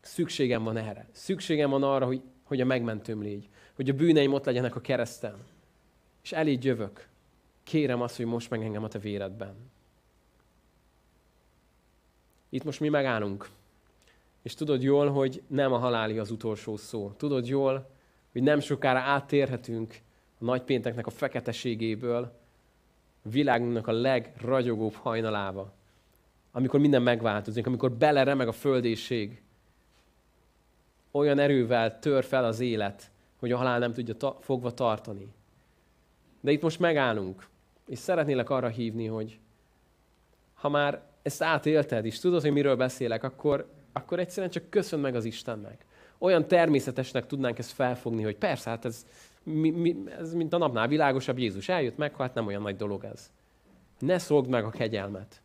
Szükségem 0.00 0.62
van 0.62 0.76
erre. 0.76 1.08
Szükségem 1.12 1.70
van 1.70 1.82
arra, 1.82 2.06
hogy, 2.06 2.22
hogy 2.44 2.60
a 2.60 2.64
megmentőm 2.64 3.22
légy. 3.22 3.48
Hogy 3.74 3.88
a 3.88 3.92
bűneim 3.92 4.32
ott 4.32 4.44
legyenek 4.44 4.76
a 4.76 4.80
kereszten. 4.80 5.34
És 6.28 6.34
elégy 6.34 6.64
jövök. 6.64 7.08
Kérem 7.62 8.00
azt, 8.00 8.16
hogy 8.16 8.26
most 8.26 8.50
meg 8.50 8.62
engem 8.62 8.84
a 8.84 8.88
te 8.88 8.98
véredben. 8.98 9.54
Itt 12.48 12.64
most 12.64 12.80
mi 12.80 12.88
megállunk. 12.88 13.48
És 14.42 14.54
tudod 14.54 14.82
jól, 14.82 15.10
hogy 15.10 15.42
nem 15.46 15.72
a 15.72 15.78
haláli 15.78 16.18
az 16.18 16.30
utolsó 16.30 16.76
szó. 16.76 17.12
Tudod 17.16 17.46
jól, 17.46 17.90
hogy 18.32 18.42
nem 18.42 18.60
sokára 18.60 18.98
áttérhetünk 18.98 20.00
a 20.38 20.44
nagypénteknek 20.44 21.06
a 21.06 21.10
feketeségéből 21.10 22.32
világunknak 23.22 23.86
a 23.86 23.92
legragyogóbb 23.92 24.94
hajnalába. 24.94 25.72
Amikor 26.52 26.80
minden 26.80 27.02
megváltozik, 27.02 27.66
amikor 27.66 27.92
beleremeg 27.92 28.48
a 28.48 28.52
földéség, 28.52 29.42
olyan 31.10 31.38
erővel 31.38 31.98
tör 31.98 32.24
fel 32.24 32.44
az 32.44 32.60
élet, 32.60 33.10
hogy 33.38 33.52
a 33.52 33.56
halál 33.56 33.78
nem 33.78 33.92
tudja 33.92 34.14
ta- 34.14 34.44
fogva 34.44 34.74
tartani. 34.74 35.36
De 36.40 36.50
itt 36.50 36.62
most 36.62 36.78
megállunk, 36.78 37.46
és 37.86 37.98
szeretnélek 37.98 38.50
arra 38.50 38.68
hívni, 38.68 39.06
hogy 39.06 39.38
ha 40.54 40.68
már 40.68 41.02
ezt 41.22 41.42
átélted, 41.42 42.04
és 42.04 42.18
tudod, 42.18 42.42
hogy 42.42 42.52
miről 42.52 42.76
beszélek, 42.76 43.24
akkor, 43.24 43.70
akkor 43.92 44.18
egyszerűen 44.18 44.52
csak 44.52 44.70
köszön 44.70 45.00
meg 45.00 45.14
az 45.14 45.24
Istennek. 45.24 45.84
Olyan 46.18 46.48
természetesnek 46.48 47.26
tudnánk 47.26 47.58
ezt 47.58 47.72
felfogni, 47.72 48.22
hogy 48.22 48.36
persze, 48.36 48.70
hát 48.70 48.84
ez, 48.84 49.06
mi, 49.42 49.70
mi, 49.70 49.96
ez 50.18 50.34
mint 50.34 50.52
a 50.52 50.58
napnál 50.58 50.88
világosabb, 50.88 51.38
Jézus 51.38 51.68
eljött, 51.68 51.96
meghalt, 51.96 52.34
nem 52.34 52.46
olyan 52.46 52.62
nagy 52.62 52.76
dolog 52.76 53.04
ez. 53.04 53.30
Ne 53.98 54.18
szolgd 54.18 54.48
meg 54.48 54.64
a 54.64 54.70
kegyelmet, 54.70 55.40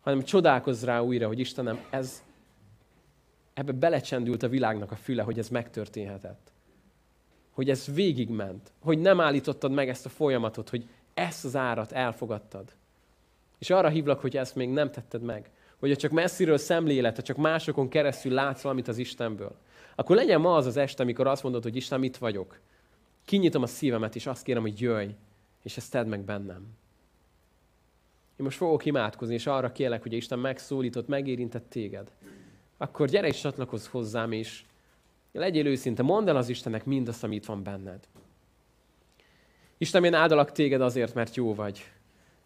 hanem 0.00 0.22
csodálkozz 0.22 0.84
rá 0.84 1.00
újra, 1.00 1.26
hogy 1.26 1.38
Istenem, 1.38 1.84
ez, 1.90 2.24
ebbe 3.54 3.72
belecsendült 3.72 4.42
a 4.42 4.48
világnak 4.48 4.90
a 4.90 4.96
füle, 4.96 5.22
hogy 5.22 5.38
ez 5.38 5.48
megtörténhetett. 5.48 6.52
Hogy 7.54 7.70
ez 7.70 7.94
végigment. 7.94 8.72
Hogy 8.82 8.98
nem 8.98 9.20
állítottad 9.20 9.72
meg 9.72 9.88
ezt 9.88 10.06
a 10.06 10.08
folyamatot, 10.08 10.68
hogy 10.68 10.88
ezt 11.14 11.44
az 11.44 11.56
árat 11.56 11.92
elfogadtad. 11.92 12.72
És 13.58 13.70
arra 13.70 13.88
hívlak, 13.88 14.20
hogy 14.20 14.36
ezt 14.36 14.54
még 14.54 14.68
nem 14.68 14.90
tetted 14.90 15.22
meg. 15.22 15.50
Hogyha 15.78 15.96
csak 15.96 16.10
messziről 16.10 16.58
szemlélet, 16.58 17.16
ha 17.16 17.22
csak 17.22 17.36
másokon 17.36 17.88
keresztül 17.88 18.32
látsz 18.32 18.62
valamit 18.62 18.88
az 18.88 18.98
Istenből, 18.98 19.56
akkor 19.94 20.16
legyen 20.16 20.40
ma 20.40 20.54
az 20.54 20.66
az 20.66 20.76
este, 20.76 21.02
amikor 21.02 21.26
azt 21.26 21.42
mondod, 21.42 21.62
hogy 21.62 21.76
Isten, 21.76 22.00
mit 22.00 22.18
vagyok. 22.18 22.58
Kinyitom 23.24 23.62
a 23.62 23.66
szívemet, 23.66 24.14
és 24.14 24.26
azt 24.26 24.42
kérem, 24.42 24.62
hogy 24.62 24.80
jöjj, 24.80 25.10
és 25.62 25.76
ezt 25.76 25.90
tedd 25.90 26.06
meg 26.06 26.20
bennem. 26.20 26.66
Én 28.36 28.44
most 28.44 28.56
fogok 28.56 28.84
imádkozni, 28.84 29.34
és 29.34 29.46
arra 29.46 29.72
kérlek, 29.72 30.02
hogy 30.02 30.12
Isten 30.12 30.38
megszólított, 30.38 31.08
megérintett 31.08 31.70
téged. 31.70 32.10
Akkor 32.76 33.08
gyere 33.08 33.26
és 33.26 33.40
csatlakozz 33.40 33.86
hozzám, 33.86 34.32
és 34.32 34.64
legyél 35.38 35.66
őszinte, 35.66 36.02
mondd 36.02 36.28
el 36.28 36.36
az 36.36 36.48
Istennek 36.48 36.84
mindazt, 36.84 37.24
ami 37.24 37.34
itt 37.34 37.44
van 37.44 37.62
benned. 37.62 38.08
Isten, 39.78 40.04
én 40.04 40.14
áldalak 40.14 40.52
téged 40.52 40.80
azért, 40.80 41.14
mert 41.14 41.34
jó 41.34 41.54
vagy. 41.54 41.84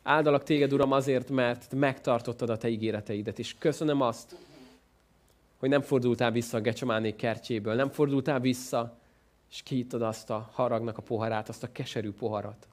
Áldalak 0.02 0.42
téged, 0.42 0.72
Uram, 0.72 0.92
azért, 0.92 1.30
mert 1.30 1.74
megtartottad 1.74 2.50
a 2.50 2.56
te 2.56 2.68
ígéreteidet, 2.68 3.38
és 3.38 3.54
köszönöm 3.58 4.00
azt, 4.00 4.36
hogy 5.56 5.68
nem 5.68 5.80
fordultál 5.80 6.30
vissza 6.30 6.56
a 6.56 6.60
Gecsemánék 6.60 7.16
kertjéből, 7.16 7.74
nem 7.74 7.90
fordultál 7.90 8.40
vissza 8.40 8.98
és 9.50 9.62
kiittad 9.62 10.02
azt 10.02 10.30
a 10.30 10.48
haragnak 10.52 10.98
a 10.98 11.02
poharát, 11.02 11.48
azt 11.48 11.62
a 11.62 11.72
keserű 11.72 12.12
poharat. 12.12 12.68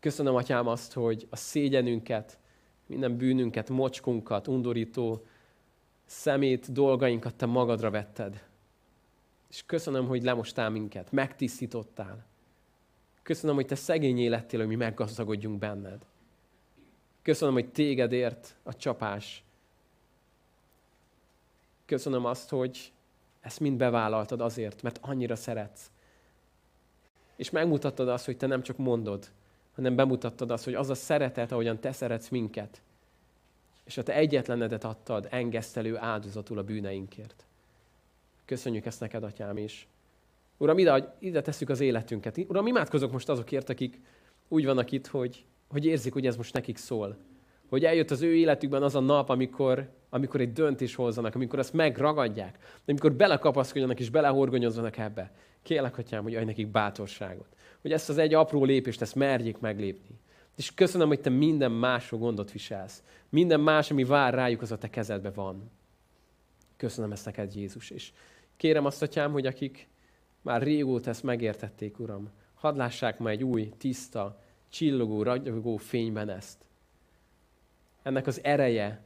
Köszönöm, 0.00 0.34
Atyám, 0.34 0.66
azt, 0.66 0.92
hogy 0.92 1.26
a 1.30 1.36
szégyenünket, 1.36 2.38
minden 2.86 3.16
bűnünket, 3.16 3.68
mocskunkat, 3.68 4.48
undorító 4.48 5.24
szemét, 6.04 6.72
dolgainkat 6.72 7.34
Te 7.34 7.46
magadra 7.46 7.90
vetted. 7.90 8.47
És 9.48 9.62
köszönöm, 9.66 10.06
hogy 10.06 10.22
lemostál 10.22 10.70
minket, 10.70 11.12
megtisztítottál. 11.12 12.26
Köszönöm, 13.22 13.54
hogy 13.54 13.66
Te 13.66 13.74
szegényé 13.74 14.26
lettél, 14.26 14.58
hogy 14.58 14.68
mi 14.68 14.74
meggazdagodjunk 14.74 15.58
benned. 15.58 16.06
Köszönöm, 17.22 17.54
hogy 17.54 17.70
Tégedért 17.70 18.56
a 18.62 18.74
csapás. 18.74 19.44
Köszönöm 21.84 22.24
azt, 22.24 22.48
hogy 22.48 22.92
ezt 23.40 23.60
mind 23.60 23.76
bevállaltad 23.76 24.40
azért, 24.40 24.82
mert 24.82 24.98
annyira 25.02 25.36
szeretsz. 25.36 25.90
És 27.36 27.50
megmutattad 27.50 28.08
azt, 28.08 28.24
hogy 28.24 28.36
te 28.36 28.46
nem 28.46 28.62
csak 28.62 28.76
mondod, 28.76 29.30
hanem 29.74 29.96
bemutattad 29.96 30.50
azt, 30.50 30.64
hogy 30.64 30.74
az 30.74 30.90
a 30.90 30.94
szeretet, 30.94 31.52
ahogyan 31.52 31.80
te 31.80 31.92
szeretsz 31.92 32.28
minket, 32.28 32.82
és 33.84 33.96
a 33.96 34.02
te 34.02 34.14
egyetlenedet 34.14 34.84
adtad 34.84 35.26
engesztelő 35.30 35.96
áldozatul 35.96 36.58
a 36.58 36.64
bűneinkért. 36.64 37.47
Köszönjük 38.48 38.86
ezt 38.86 39.00
neked, 39.00 39.22
atyám 39.22 39.56
is. 39.56 39.88
Uram, 40.56 40.78
ide, 40.78 41.16
ide 41.18 41.40
tesszük 41.40 41.68
az 41.68 41.80
életünket. 41.80 42.38
Uram, 42.38 42.66
imádkozok 42.66 43.12
most 43.12 43.28
azokért, 43.28 43.68
akik 43.68 44.00
úgy 44.48 44.64
vannak 44.64 44.90
itt, 44.90 45.06
hogy, 45.06 45.44
hogy 45.68 45.84
érzik, 45.84 46.12
hogy 46.12 46.26
ez 46.26 46.36
most 46.36 46.54
nekik 46.54 46.76
szól. 46.76 47.16
Hogy 47.68 47.84
eljött 47.84 48.10
az 48.10 48.22
ő 48.22 48.34
életükben 48.34 48.82
az 48.82 48.94
a 48.94 49.00
nap, 49.00 49.28
amikor 49.28 49.88
amikor 50.10 50.40
egy 50.40 50.52
döntés 50.52 50.94
hozzanak, 50.94 51.34
amikor 51.34 51.58
azt 51.58 51.72
megragadják, 51.72 52.58
amikor 52.86 53.12
belekapaszkodjanak 53.12 54.00
és 54.00 54.10
belehorgonyozzanak 54.10 54.96
ebbe. 54.96 55.32
Kérlek, 55.62 55.98
atyám, 55.98 56.22
hogy 56.22 56.34
adj 56.34 56.44
nekik 56.44 56.68
bátorságot. 56.68 57.56
Hogy 57.80 57.92
ezt 57.92 58.08
az 58.08 58.18
egy 58.18 58.34
apró 58.34 58.64
lépést, 58.64 59.00
ezt 59.00 59.14
merjék 59.14 59.58
meglépni. 59.58 60.20
És 60.56 60.74
köszönöm, 60.74 61.08
hogy 61.08 61.20
te 61.20 61.30
minden 61.30 61.72
másról 61.72 62.20
gondot 62.20 62.52
viselsz. 62.52 63.02
Minden 63.28 63.60
más, 63.60 63.90
ami 63.90 64.04
vár 64.04 64.34
rájuk, 64.34 64.62
az 64.62 64.72
a 64.72 64.78
te 64.78 64.90
kezedbe 64.90 65.30
van. 65.30 65.70
Köszönöm 66.76 67.12
ezt 67.12 67.24
neked, 67.24 67.54
Jézus. 67.54 67.90
És 67.90 68.12
kérem 68.58 68.84
azt, 68.84 69.02
atyám, 69.02 69.32
hogy 69.32 69.46
akik 69.46 69.88
már 70.42 70.62
régóta 70.62 71.10
ezt 71.10 71.22
megértették, 71.22 71.98
Uram, 71.98 72.30
hadd 72.54 72.76
lássák 72.76 73.18
ma 73.18 73.28
egy 73.28 73.44
új, 73.44 73.72
tiszta, 73.78 74.42
csillogó, 74.68 75.22
ragyogó 75.22 75.76
fényben 75.76 76.28
ezt. 76.28 76.64
Ennek 78.02 78.26
az 78.26 78.44
ereje, 78.44 79.04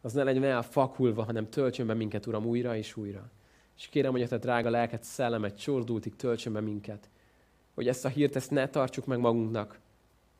az 0.00 0.12
ne 0.12 0.22
legyen 0.22 0.44
elfakulva, 0.44 1.22
hanem 1.24 1.50
töltsön 1.50 1.86
be 1.86 1.94
minket, 1.94 2.26
Uram, 2.26 2.46
újra 2.46 2.76
és 2.76 2.96
újra. 2.96 3.30
És 3.76 3.88
kérem, 3.88 4.12
hogy 4.12 4.22
a 4.22 4.28
te 4.28 4.38
drága 4.38 4.70
lelket, 4.70 5.02
szellemet 5.02 5.60
csordultig 5.60 6.16
töltsön 6.16 6.52
be 6.52 6.60
minket. 6.60 7.10
Hogy 7.74 7.88
ezt 7.88 8.04
a 8.04 8.08
hírt, 8.08 8.36
ezt 8.36 8.50
ne 8.50 8.68
tartsuk 8.68 9.06
meg 9.06 9.18
magunknak, 9.18 9.80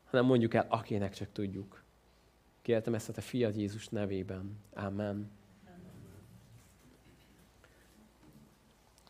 hanem 0.05 0.25
mondjuk 0.25 0.53
el, 0.53 0.65
akinek 0.69 1.13
csak 1.13 1.31
tudjuk. 1.31 1.83
Kértem 2.61 2.93
ezt 2.93 3.09
a 3.09 3.13
te 3.13 3.21
fiad 3.21 3.55
Jézus 3.55 3.87
nevében. 3.87 4.57
Amen. 4.73 5.38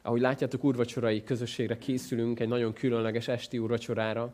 Ahogy 0.02 0.22
látjátok, 0.22 0.64
úrvacsorai 0.64 1.24
közösségre 1.24 1.78
készülünk 1.78 2.40
egy 2.40 2.48
nagyon 2.48 2.74
különleges 2.74 3.28
esti 3.28 3.58
úrvacsorára, 3.58 4.34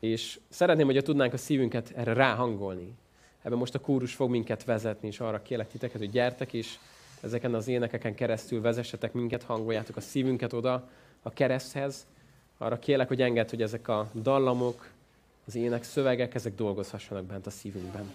és 0.00 0.40
szeretném, 0.48 0.86
hogyha 0.86 1.02
tudnánk 1.02 1.32
a 1.32 1.36
szívünket 1.36 1.92
erre 1.96 2.12
ráhangolni. 2.12 2.94
Ebben 3.42 3.58
most 3.58 3.74
a 3.74 3.80
kórus 3.80 4.14
fog 4.14 4.30
minket 4.30 4.64
vezetni, 4.64 5.08
és 5.08 5.20
arra 5.20 5.42
kérlek 5.42 5.68
titeket, 5.68 5.98
hogy 5.98 6.10
gyertek, 6.10 6.52
és 6.52 6.78
ezeken 7.20 7.54
az 7.54 7.68
énekeken 7.68 8.14
keresztül 8.14 8.60
vezessetek 8.60 9.12
minket, 9.12 9.42
hangoljátok 9.42 9.96
a 9.96 10.00
szívünket 10.00 10.52
oda 10.52 10.88
a 11.22 11.30
kereszthez. 11.30 12.06
Arra 12.58 12.78
kérlek, 12.78 13.08
hogy 13.08 13.22
engedd, 13.22 13.50
hogy 13.50 13.62
ezek 13.62 13.88
a 13.88 14.10
dallamok, 14.14 14.90
az 15.46 15.54
ének 15.54 15.82
szövegek, 15.82 16.34
ezek 16.34 16.54
dolgozhassanak 16.54 17.24
bent 17.24 17.46
a 17.46 17.50
szívünkben. 17.50 18.12